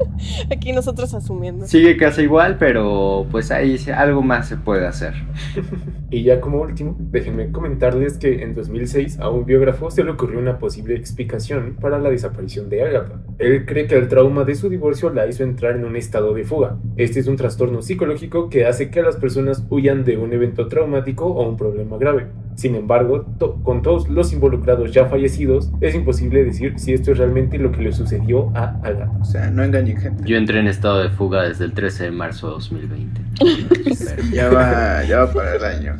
aquí 0.51 0.71
nosotros 0.73 1.13
asumiendo. 1.13 1.67
Sigue 1.67 1.97
casi 1.97 2.23
igual, 2.23 2.57
pero 2.57 3.25
pues 3.31 3.51
ahí 3.51 3.77
algo 3.95 4.21
más 4.21 4.47
se 4.47 4.57
puede 4.57 4.87
hacer. 4.87 5.13
Y 6.13 6.23
ya 6.23 6.41
como 6.41 6.61
último, 6.61 6.95
déjenme 6.99 7.51
comentarles 7.53 8.17
que 8.17 8.43
en 8.43 8.53
2006 8.53 9.19
a 9.19 9.29
un 9.29 9.45
biógrafo 9.45 9.89
se 9.89 10.03
le 10.03 10.11
ocurrió 10.11 10.39
una 10.39 10.59
posible 10.59 10.95
explicación 10.95 11.77
para 11.79 11.97
la 11.99 12.09
desaparición 12.09 12.69
de 12.69 12.83
Agatha. 12.83 13.21
Él 13.39 13.65
cree 13.65 13.87
que 13.87 13.95
el 13.95 14.09
trauma 14.09 14.43
de 14.43 14.55
su 14.55 14.67
divorcio 14.69 15.09
la 15.11 15.25
hizo 15.25 15.43
entrar 15.43 15.77
en 15.77 15.85
un 15.85 15.95
estado 15.95 16.33
de 16.33 16.43
fuga. 16.43 16.77
Este 16.97 17.21
es 17.21 17.27
un 17.27 17.37
trastorno 17.37 17.81
psicológico 17.81 18.49
que 18.49 18.65
hace 18.65 18.89
que 18.91 19.01
las 19.01 19.15
personas 19.15 19.65
huyan 19.69 20.03
de 20.03 20.17
un 20.17 20.33
evento 20.33 20.67
traumático 20.67 21.25
o 21.27 21.47
un 21.47 21.55
problema 21.55 21.97
grave. 21.97 22.27
Sin 22.55 22.75
embargo, 22.75 23.25
to- 23.39 23.63
con 23.63 23.81
todos 23.81 24.09
los 24.09 24.33
involucrados 24.33 24.91
ya 24.91 25.05
fallecidos, 25.05 25.71
es 25.79 25.95
imposible 25.95 26.43
decir 26.43 26.73
si 26.77 26.91
esto 26.93 27.13
es 27.13 27.17
realmente 27.17 27.57
lo 27.57 27.71
que 27.71 27.81
le 27.83 27.93
sucedió 27.93 28.51
a 28.53 28.77
Agatha. 28.83 29.09
O 29.21 29.23
sea, 29.23 29.49
no 29.49 29.63
engañen 29.63 29.97
gente. 29.97 30.23
Yo 30.25 30.35
entré 30.35 30.59
en 30.59 30.67
estado 30.67 30.99
de 31.01 31.09
fuga 31.09 31.43
desde 31.43 31.63
el 31.63 31.71
13 31.71 32.03
de 32.03 32.11
marzo 32.11 32.47
de 32.47 32.53
2020. 32.55 33.21
Pero- 33.39 34.21
Ya 34.33 34.49
va, 34.49 35.03
ya 35.05 35.19
va 35.25 35.33
para 35.33 35.55
el 35.55 35.63
año. 35.63 35.95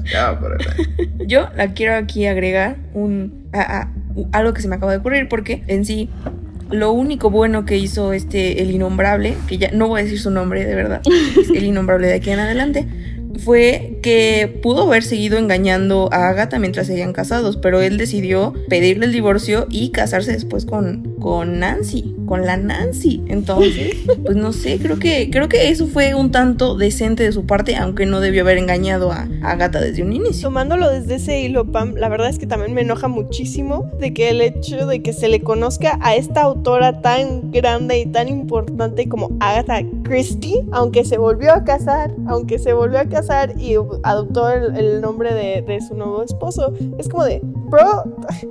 Yo 1.27 1.49
la 1.55 1.73
quiero 1.73 1.95
aquí 1.95 2.25
agregar 2.25 2.77
un 2.93 3.47
a- 3.53 3.81
a- 3.81 3.91
algo 4.31 4.53
que 4.53 4.61
se 4.61 4.67
me 4.67 4.75
acaba 4.75 4.91
de 4.91 4.97
ocurrir 4.99 5.27
porque 5.29 5.63
en 5.67 5.85
sí 5.85 6.09
lo 6.69 6.91
único 6.93 7.29
bueno 7.29 7.65
que 7.65 7.77
hizo 7.77 8.13
este 8.13 8.61
el 8.61 8.71
innombrable, 8.71 9.35
que 9.47 9.57
ya 9.57 9.71
no 9.71 9.87
voy 9.89 10.01
a 10.01 10.03
decir 10.03 10.19
su 10.19 10.31
nombre 10.31 10.63
de 10.65 10.73
verdad, 10.75 11.01
es 11.39 11.49
el 11.49 11.63
innombrable 11.65 12.07
de 12.07 12.13
aquí 12.13 12.29
en 12.29 12.39
adelante, 12.39 12.87
fue 13.43 13.99
que 14.01 14.59
pudo 14.61 14.87
haber 14.87 15.03
seguido 15.03 15.37
engañando 15.37 16.09
a 16.13 16.29
Agatha 16.29 16.59
mientras 16.59 16.87
seguían 16.87 17.11
casados, 17.13 17.57
pero 17.57 17.81
él 17.81 17.97
decidió 17.97 18.53
pedirle 18.69 19.05
el 19.05 19.11
divorcio 19.11 19.67
y 19.69 19.89
casarse 19.91 20.31
después 20.31 20.65
con, 20.65 21.10
con 21.21 21.59
Nancy, 21.59 22.15
con 22.25 22.45
la 22.45 22.57
Nancy. 22.57 23.23
Entonces, 23.27 23.95
pues 24.25 24.35
no 24.35 24.51
sé, 24.51 24.79
creo 24.79 24.99
que, 24.99 25.29
creo 25.31 25.47
que 25.47 25.69
eso 25.69 25.87
fue 25.87 26.13
un 26.13 26.31
tanto 26.31 26.75
decente 26.75 27.23
de 27.23 27.31
su 27.31 27.45
parte, 27.45 27.77
aunque 27.77 28.05
no 28.05 28.19
debió 28.19 28.41
haber 28.41 28.57
engañado 28.57 29.11
a, 29.11 29.27
a 29.41 29.51
Agatha 29.51 29.79
desde 29.79 30.03
un 30.03 30.11
inicio. 30.11 30.49
Tomándolo 30.49 30.89
desde 30.89 31.15
ese 31.15 31.39
hilo, 31.39 31.71
Pam, 31.71 31.95
la 31.95 32.09
verdad 32.09 32.29
es 32.29 32.39
que 32.39 32.47
también 32.47 32.73
me 32.73 32.81
enoja 32.81 33.07
muchísimo 33.07 33.89
de 33.99 34.13
que 34.13 34.29
el 34.29 34.41
hecho 34.41 34.85
de 34.85 35.01
que 35.01 35.13
se 35.13 35.27
le 35.27 35.41
conozca 35.41 35.99
a 36.01 36.15
esta 36.15 36.41
autora 36.41 37.01
tan 37.01 37.51
grande 37.51 37.99
y 37.99 38.05
tan 38.07 38.27
importante 38.27 39.07
como 39.07 39.29
Agatha 39.39 39.81
Christie, 40.03 40.65
aunque 40.71 41.05
se 41.05 41.17
volvió 41.17 41.53
a 41.53 41.63
casar, 41.63 42.11
aunque 42.27 42.57
se 42.57 42.73
volvió 42.73 42.99
a 42.99 43.05
casar 43.05 43.53
y 43.59 43.75
adoptó 44.03 44.49
el, 44.49 44.75
el 44.75 45.01
nombre 45.01 45.33
de, 45.33 45.61
de 45.61 45.81
su 45.81 45.95
nuevo 45.95 46.23
esposo, 46.23 46.73
es 46.97 47.07
como 47.07 47.23
de, 47.23 47.41
bro, 47.71 48.03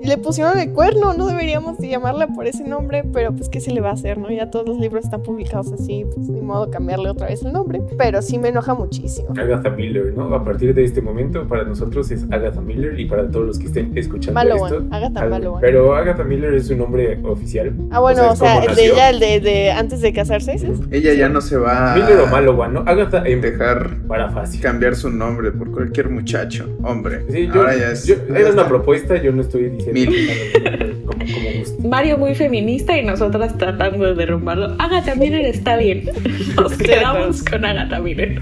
le 0.02 0.18
pusieron 0.18 0.58
el 0.58 0.72
cuerno, 0.72 1.12
no 1.14 1.26
deberíamos 1.26 1.78
de 1.78 1.88
llamarla 1.88 2.26
por 2.28 2.46
ese 2.46 2.64
nombre, 2.64 3.04
pero 3.12 3.32
pues 3.32 3.48
qué 3.48 3.60
se 3.60 3.70
le 3.70 3.80
va 3.80 3.90
a 3.90 3.92
hacer, 3.92 4.18
¿no? 4.18 4.30
Ya 4.30 4.50
todos 4.50 4.66
los 4.66 4.78
libros 4.80 5.04
están 5.04 5.22
publicados 5.22 5.72
así, 5.72 6.06
pues 6.14 6.28
ni 6.28 6.40
modo 6.40 6.70
cambiarle 6.70 7.10
otra 7.10 7.26
vez 7.28 7.42
el 7.44 7.52
nombre, 7.52 7.80
pero 7.98 8.22
sí 8.22 8.38
me 8.38 8.48
enoja 8.48 8.74
muchísimo. 8.74 9.28
Agatha 9.38 9.70
Miller, 9.70 10.12
¿no? 10.16 10.34
A 10.34 10.42
partir 10.44 10.74
de 10.74 10.84
este 10.84 11.00
momento, 11.02 11.46
para 11.46 11.64
nosotros 11.64 12.10
es 12.10 12.24
Agatha 12.30 12.60
Miller 12.60 12.98
y 12.98 13.04
para 13.06 13.30
todos 13.30 13.46
los 13.46 13.58
que 13.58 13.66
estén 13.66 13.96
escuchando 13.96 14.34
Malowan, 14.40 14.72
esto. 14.72 14.86
Agatha 14.90 15.20
Al- 15.20 15.30
Malowan. 15.30 15.60
Pero 15.60 15.94
Agatha 15.94 16.24
Miller 16.24 16.54
es 16.54 16.66
su 16.68 16.76
nombre 16.76 17.20
oficial. 17.24 17.72
Ah, 17.90 18.00
bueno, 18.00 18.30
o 18.30 18.36
sea, 18.36 18.56
como 18.56 18.68
el 18.70 18.74
de 18.76 18.86
ella, 18.86 19.10
el 19.10 19.20
de, 19.20 19.40
de 19.40 19.70
antes 19.72 20.00
de 20.00 20.12
casarse, 20.12 20.52
¿dices? 20.52 20.78
Ella 20.90 21.12
ya 21.14 21.28
no 21.28 21.40
se 21.40 21.56
va 21.56 21.94
Miller 21.94 22.20
o 22.20 22.26
Malowan, 22.26 22.72
¿no? 22.72 22.80
Agatha 22.80 23.22
en 23.26 23.40
dejar 23.40 23.98
para 24.08 24.30
fácil. 24.30 24.60
cambiar 24.60 24.96
su 24.96 25.10
nombre 25.10 25.52
por 25.52 25.70
cualquier 25.70 26.08
muchacho. 26.08 26.68
Hombre. 26.82 27.24
Sí, 27.30 27.46
yo, 27.46 27.60
Ahora 27.60 27.76
ya 27.76 27.90
es. 27.92 28.06
yo- 28.06 28.14
ya 28.16 28.22
era 28.38 28.50
una 28.50 28.62
está. 28.62 28.68
Yo 29.16 29.32
no 29.32 29.42
estoy 29.42 29.70
diciendo 29.70 29.92
Mil. 29.92 31.04
como, 31.06 31.24
como 31.24 31.58
gusto. 31.58 31.88
Mario 31.88 32.18
muy 32.18 32.34
feminista 32.34 32.96
y 32.96 33.04
nosotras 33.04 33.56
tratando 33.58 34.06
de 34.06 34.14
derrumbarlo. 34.14 34.76
Agatha 34.78 35.14
Miller 35.14 35.44
está 35.44 35.76
bien. 35.76 36.08
Nos 36.56 36.72
quedamos 36.78 37.42
con 37.42 37.64
Agatha 37.64 38.00
Miller. 38.00 38.40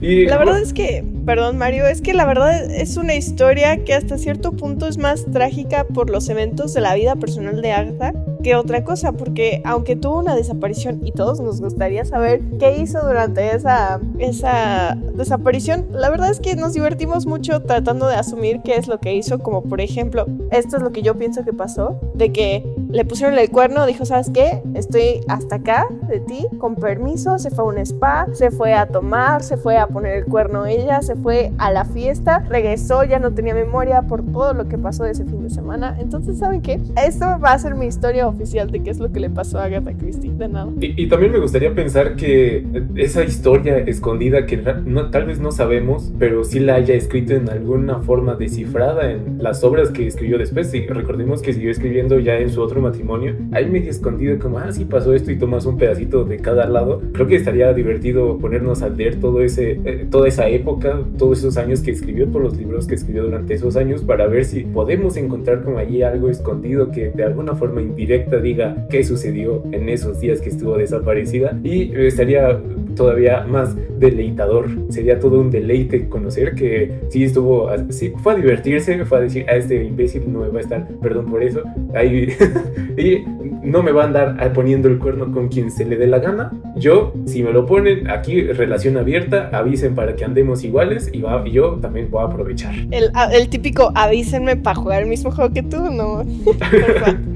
Y, 0.00 0.26
La 0.26 0.38
verdad 0.38 0.60
es 0.60 0.72
que, 0.72 1.04
perdón 1.26 1.58
Mario, 1.58 1.86
es 1.86 2.00
que 2.00 2.14
la 2.14 2.26
verdad 2.26 2.70
es 2.70 2.96
una 2.96 3.14
historia 3.14 3.84
que 3.84 3.94
hasta 3.94 4.18
cierto 4.18 4.52
punto 4.52 4.88
es 4.88 4.98
más 4.98 5.30
trágica 5.30 5.84
por 5.84 6.10
los 6.10 6.28
eventos 6.28 6.74
de 6.74 6.80
la 6.80 6.94
vida 6.94 7.16
personal 7.16 7.60
de 7.60 7.72
Agatha 7.72 8.14
que 8.48 8.56
otra 8.56 8.82
cosa, 8.82 9.12
porque 9.12 9.60
aunque 9.66 9.94
tuvo 9.94 10.20
una 10.20 10.34
desaparición 10.34 11.04
y 11.04 11.12
todos 11.12 11.38
nos 11.38 11.60
gustaría 11.60 12.06
saber 12.06 12.40
qué 12.58 12.78
hizo 12.78 13.06
durante 13.06 13.54
esa, 13.54 14.00
esa 14.18 14.96
desaparición, 15.14 15.88
la 15.92 16.08
verdad 16.08 16.30
es 16.30 16.40
que 16.40 16.56
nos 16.56 16.72
divertimos 16.72 17.26
mucho 17.26 17.60
tratando 17.60 18.08
de 18.08 18.14
asumir 18.14 18.62
qué 18.64 18.76
es 18.76 18.88
lo 18.88 19.00
que 19.00 19.14
hizo, 19.14 19.38
como 19.40 19.64
por 19.64 19.82
ejemplo, 19.82 20.24
esto 20.50 20.78
es 20.78 20.82
lo 20.82 20.92
que 20.92 21.02
yo 21.02 21.18
pienso 21.18 21.44
que 21.44 21.52
pasó, 21.52 22.00
de 22.14 22.32
que 22.32 22.64
le 22.90 23.04
pusieron 23.04 23.38
el 23.38 23.50
cuerno, 23.50 23.86
dijo, 23.86 24.04
¿sabes 24.04 24.30
qué? 24.32 24.62
Estoy 24.74 25.20
hasta 25.28 25.56
acá 25.56 25.86
de 26.08 26.20
ti, 26.20 26.46
con 26.58 26.74
permiso, 26.74 27.38
se 27.38 27.50
fue 27.50 27.64
a 27.64 27.68
un 27.68 27.78
spa, 27.78 28.26
se 28.32 28.50
fue 28.50 28.72
a 28.74 28.86
tomar, 28.86 29.42
se 29.42 29.56
fue 29.56 29.76
a 29.76 29.86
poner 29.86 30.16
el 30.16 30.24
cuerno 30.24 30.66
ella, 30.66 31.02
se 31.02 31.14
fue 31.16 31.52
a 31.58 31.70
la 31.70 31.84
fiesta, 31.84 32.44
regresó, 32.48 33.04
ya 33.04 33.18
no 33.18 33.32
tenía 33.32 33.54
memoria 33.54 34.02
por 34.02 34.24
todo 34.24 34.54
lo 34.54 34.68
que 34.68 34.78
pasó 34.78 35.04
ese 35.04 35.24
fin 35.24 35.42
de 35.42 35.50
semana. 35.50 35.96
Entonces, 36.00 36.38
¿saben 36.38 36.62
qué? 36.62 36.80
Esto 36.96 37.38
va 37.42 37.52
a 37.52 37.58
ser 37.58 37.74
mi 37.74 37.86
historia 37.86 38.26
oficial 38.26 38.70
de 38.70 38.82
qué 38.82 38.90
es 38.90 38.98
lo 38.98 39.12
que 39.12 39.20
le 39.20 39.30
pasó 39.30 39.58
a 39.58 39.64
Agatha 39.64 39.92
Christie, 39.92 40.32
de 40.32 40.48
nada. 40.48 40.70
Y, 40.80 41.02
y 41.02 41.08
también 41.08 41.32
me 41.32 41.40
gustaría 41.40 41.74
pensar 41.74 42.16
que 42.16 42.66
esa 42.96 43.22
historia 43.22 43.78
escondida 43.78 44.46
que 44.46 44.56
no, 44.56 45.10
tal 45.10 45.26
vez 45.26 45.40
no 45.40 45.52
sabemos, 45.52 46.12
pero 46.18 46.44
sí 46.44 46.60
la 46.60 46.74
haya 46.76 46.94
escrito 46.94 47.34
en 47.34 47.48
alguna 47.50 47.98
forma 48.00 48.34
descifrada 48.34 49.10
en 49.10 49.42
las 49.42 49.62
obras 49.62 49.90
que 49.90 50.06
escribió 50.06 50.38
después. 50.38 50.70
Sí, 50.70 50.86
recordemos 50.86 51.42
que 51.42 51.52
siguió 51.52 51.70
escribiendo 51.70 52.18
ya 52.18 52.38
en 52.38 52.50
su 52.50 52.62
otro 52.62 52.77
matrimonio. 52.80 53.34
Ahí 53.52 53.68
medio 53.68 53.90
escondido 53.90 54.38
como, 54.38 54.58
ah, 54.58 54.72
sí 54.72 54.84
pasó 54.84 55.14
esto 55.14 55.30
y 55.30 55.38
tomas 55.38 55.66
un 55.66 55.76
pedacito 55.76 56.24
de 56.24 56.38
cada 56.38 56.66
lado. 56.66 57.02
Creo 57.12 57.26
que 57.26 57.36
estaría 57.36 57.72
divertido 57.72 58.38
ponernos 58.38 58.82
a 58.82 58.88
leer 58.88 59.20
todo 59.20 59.42
ese, 59.42 59.80
eh, 59.84 60.06
toda 60.10 60.28
esa 60.28 60.48
época, 60.48 61.00
todos 61.16 61.38
esos 61.38 61.56
años 61.56 61.80
que 61.80 61.90
escribió, 61.90 62.26
todos 62.28 62.42
los 62.42 62.56
libros 62.56 62.86
que 62.86 62.94
escribió 62.94 63.24
durante 63.24 63.54
esos 63.54 63.76
años 63.76 64.02
para 64.02 64.26
ver 64.26 64.44
si 64.44 64.60
podemos 64.60 65.16
encontrar 65.16 65.62
como 65.62 65.78
allí 65.78 66.02
algo 66.02 66.30
escondido 66.30 66.90
que 66.90 67.10
de 67.10 67.24
alguna 67.24 67.54
forma 67.54 67.82
indirecta 67.82 68.38
diga 68.38 68.86
qué 68.90 69.04
sucedió 69.04 69.62
en 69.72 69.88
esos 69.88 70.20
días 70.20 70.40
que 70.40 70.48
estuvo 70.48 70.76
desaparecida 70.76 71.58
y 71.62 71.92
estaría 71.94 72.60
todavía 72.98 73.46
más 73.46 73.74
deleitador. 73.98 74.66
Sería 74.90 75.18
todo 75.18 75.40
un 75.40 75.50
deleite 75.50 76.08
conocer 76.08 76.54
que 76.54 76.92
sí 77.08 77.24
estuvo, 77.24 77.70
sí, 77.88 78.12
fue 78.18 78.34
a 78.34 78.36
divertirse, 78.36 79.04
fue 79.06 79.18
a 79.18 79.20
decir 79.22 79.48
a 79.48 79.56
este 79.56 79.82
imbécil 79.82 80.30
no 80.30 80.40
me 80.40 80.48
va 80.48 80.58
a 80.58 80.62
estar, 80.62 80.88
perdón 81.00 81.26
por 81.26 81.42
eso, 81.42 81.62
ahí, 81.94 82.28
y 82.98 83.24
no 83.68 83.82
me 83.82 83.92
va 83.92 84.02
a 84.02 84.06
andar 84.06 84.36
ah, 84.40 84.52
poniendo 84.52 84.88
el 84.88 84.98
cuerno 84.98 85.30
con 85.32 85.48
quien 85.48 85.70
se 85.70 85.84
le 85.84 85.96
dé 85.96 86.06
la 86.06 86.18
gana. 86.18 86.50
Yo, 86.76 87.12
si 87.26 87.42
me 87.42 87.52
lo 87.52 87.66
ponen 87.66 88.10
aquí, 88.10 88.42
relación 88.42 88.96
abierta, 88.96 89.50
avisen 89.52 89.94
para 89.94 90.16
que 90.16 90.24
andemos 90.24 90.64
iguales 90.64 91.10
y, 91.12 91.20
va, 91.22 91.42
y 91.46 91.52
yo 91.52 91.74
también 91.80 92.10
voy 92.10 92.22
a 92.22 92.26
aprovechar. 92.26 92.74
El, 92.90 93.10
a- 93.14 93.32
el 93.32 93.48
típico 93.48 93.92
avísenme 93.94 94.56
para 94.56 94.76
jugar 94.76 95.02
el 95.02 95.08
mismo 95.08 95.30
juego 95.30 95.52
que 95.52 95.62
tú, 95.62 95.76
no. 95.90 96.22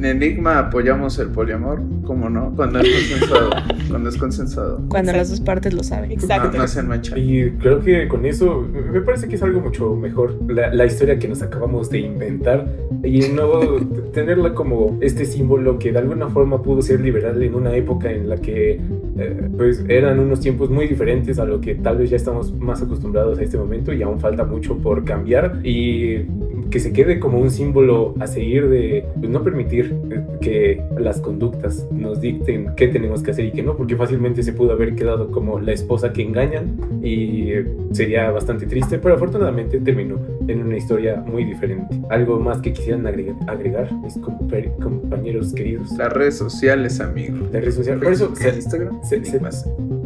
En 0.03 0.05
Enigma 0.05 0.59
apoyamos 0.59 1.18
el 1.18 1.29
poliamor, 1.29 1.81
¿cómo 2.05 2.29
no? 2.29 2.53
Cuando 2.57 2.81
es 2.81 2.88
consensuado. 2.90 3.51
cuando 3.88 4.09
es 4.09 4.16
consensuado. 4.16 4.81
Cuando 4.88 5.12
las 5.12 5.31
dos 5.31 5.40
partes 5.40 5.73
lo 5.75 5.83
saben. 5.85 6.09
No, 6.11 6.14
Exacto. 6.14 6.59
no 6.59 6.66
sean 6.66 6.88
mancha. 6.88 7.16
Y 7.16 7.51
creo 7.61 7.81
que 7.81 8.09
con 8.09 8.27
eso 8.27 8.66
me 8.92 9.01
parece 9.01 9.29
que 9.29 9.37
es 9.37 9.42
algo 9.42 9.61
mucho 9.61 9.95
mejor 9.95 10.37
la, 10.49 10.75
la 10.75 10.87
historia 10.87 11.18
que 11.18 11.29
nos 11.29 11.40
acabamos 11.42 11.88
de 11.90 12.01
inventar 12.01 12.66
y 13.05 13.21
no 13.29 13.51
tenerla 14.12 14.55
como 14.55 14.99
este 15.01 15.25
símbolo 15.25 15.79
que 15.79 15.92
de 15.92 15.99
alguna 15.99 16.21
forma 16.28 16.62
pudo 16.62 16.82
ser 16.82 17.00
liberal 17.00 17.42
en 17.42 17.54
una 17.54 17.74
época 17.74 18.11
en 18.11 18.28
la 18.28 18.37
que 18.37 18.80
eh, 19.18 19.48
pues 19.56 19.85
eran 19.88 20.18
unos 20.18 20.40
tiempos 20.40 20.70
muy 20.70 20.88
diferentes 20.88 21.38
a 21.38 21.44
lo 21.44 21.61
que 21.61 21.74
tal 21.74 21.98
vez 21.98 22.11
ya 22.11 22.16
estamos 22.16 22.52
más 22.58 22.82
acostumbrados 22.82 23.38
a 23.38 23.42
este 23.42 23.58
momento 23.58 23.92
y 23.92 24.02
aún 24.02 24.20
falta 24.20 24.44
mucho 24.44 24.78
por 24.78 25.04
cambiar. 25.04 25.61
Y 25.64 26.24
que 26.72 26.80
se 26.80 26.92
quede 26.92 27.20
como 27.20 27.38
un 27.38 27.50
símbolo 27.50 28.14
a 28.18 28.26
seguir 28.26 28.68
de 28.68 29.04
pues, 29.20 29.30
no 29.30 29.44
permitir 29.44 29.94
que 30.40 30.82
las 30.98 31.20
conductas 31.20 31.87
nos 31.92 32.20
dicten 32.20 32.70
qué 32.76 32.88
tenemos 32.88 33.22
que 33.22 33.30
hacer 33.30 33.44
y 33.44 33.52
qué 33.52 33.62
no, 33.62 33.76
porque 33.76 33.94
fácilmente 33.94 34.42
se 34.42 34.52
pudo 34.54 34.72
haber 34.72 34.94
quedado 34.96 35.30
como 35.30 35.61
la 35.61 35.72
esposa 35.72 36.12
que 36.12 36.22
engañan 36.22 36.76
y 37.04 37.50
sería 37.92 38.30
bastante 38.30 38.66
triste, 38.66 38.98
pero 38.98 39.14
afortunadamente 39.16 39.78
terminó 39.80 40.18
en 40.48 40.62
una 40.62 40.76
historia 40.76 41.16
muy 41.16 41.44
diferente. 41.44 42.00
¿Algo 42.08 42.40
más 42.40 42.61
que 42.62 42.72
quisieran 42.72 43.06
agregar, 43.06 43.37
agregar 43.46 43.92
mis 44.02 44.16
compa- 44.16 44.74
compañeros 44.82 45.52
queridos? 45.52 45.92
Las 45.98 46.12
redes 46.12 46.37
sociales, 46.38 47.00
amigo. 47.00 47.37
La 47.52 47.61
red 47.61 47.70
social. 47.70 47.98
Por 48.00 48.12
eso, 48.12 48.35
se- 48.35 48.48
Instagram, 48.54 49.02
se- 49.04 49.22
se- 49.24 49.38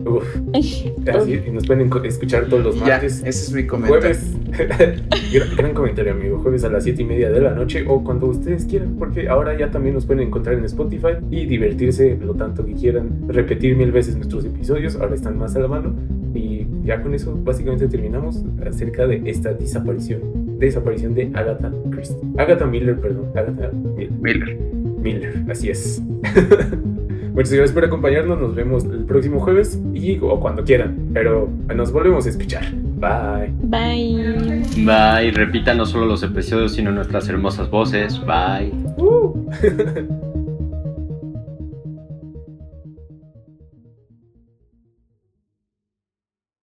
uf, 0.04 0.24
así, 1.14 1.40
y 1.46 1.50
nos 1.50 1.64
pueden 1.66 1.90
escuchar 2.04 2.46
todos 2.48 2.64
los 2.64 2.80
Ya, 2.80 2.86
martes. 2.86 3.18
ese 3.20 3.28
es 3.28 3.52
mi 3.52 3.66
comentario. 3.66 4.00
Jueves, 4.00 4.36
gran, 5.32 5.56
gran 5.56 5.74
comentario 5.74 6.12
amigo, 6.12 6.38
jueves 6.38 6.55
a 6.64 6.68
las 6.68 6.84
7 6.84 7.02
y 7.02 7.04
media 7.04 7.30
de 7.30 7.40
la 7.40 7.54
noche 7.54 7.84
o 7.86 8.02
cuando 8.02 8.26
ustedes 8.26 8.66
quieran, 8.66 8.96
porque 8.98 9.28
ahora 9.28 9.56
ya 9.56 9.70
también 9.70 9.94
nos 9.94 10.06
pueden 10.06 10.26
encontrar 10.26 10.56
en 10.56 10.64
Spotify 10.64 11.14
y 11.30 11.46
divertirse 11.46 12.16
lo 12.20 12.34
tanto 12.34 12.64
que 12.64 12.74
quieran, 12.74 13.28
repetir 13.28 13.76
mil 13.76 13.92
veces 13.92 14.16
nuestros 14.16 14.44
episodios, 14.44 14.96
ahora 14.96 15.14
están 15.14 15.38
más 15.38 15.56
a 15.56 15.60
la 15.60 15.68
mano 15.68 15.94
y 16.34 16.66
ya 16.84 17.02
con 17.02 17.14
eso 17.14 17.38
básicamente 17.42 17.88
terminamos 17.88 18.44
acerca 18.66 19.06
de 19.06 19.22
esta 19.26 19.52
desaparición, 19.52 20.58
desaparición 20.58 21.14
de 21.14 21.30
Agatha 21.34 21.72
Christie, 21.90 22.16
Agatha 22.36 22.66
Miller, 22.66 22.98
perdón, 23.00 23.26
Agatha 23.34 23.70
Miller, 23.72 24.12
Miller. 24.20 24.58
Miller 24.98 25.44
así 25.48 25.70
es. 25.70 26.02
Muchas 27.36 27.52
gracias 27.52 27.72
por 27.72 27.84
acompañarnos, 27.84 28.40
nos 28.40 28.54
vemos 28.54 28.84
el 28.86 29.04
próximo 29.04 29.40
jueves 29.40 29.78
y 29.92 30.18
o 30.22 30.40
cuando 30.40 30.64
quieran, 30.64 31.10
pero 31.12 31.50
nos 31.74 31.92
volvemos 31.92 32.24
a 32.24 32.30
escuchar. 32.30 32.64
Bye. 32.72 33.52
Bye. 33.64 34.62
Bye, 34.78 35.32
repita 35.32 35.74
no 35.74 35.84
solo 35.84 36.06
los 36.06 36.22
episodios, 36.22 36.72
sino 36.72 36.92
nuestras 36.92 37.28
hermosas 37.28 37.68
voces. 37.68 38.18
Bye. 38.24 38.72
Uh. 38.96 40.32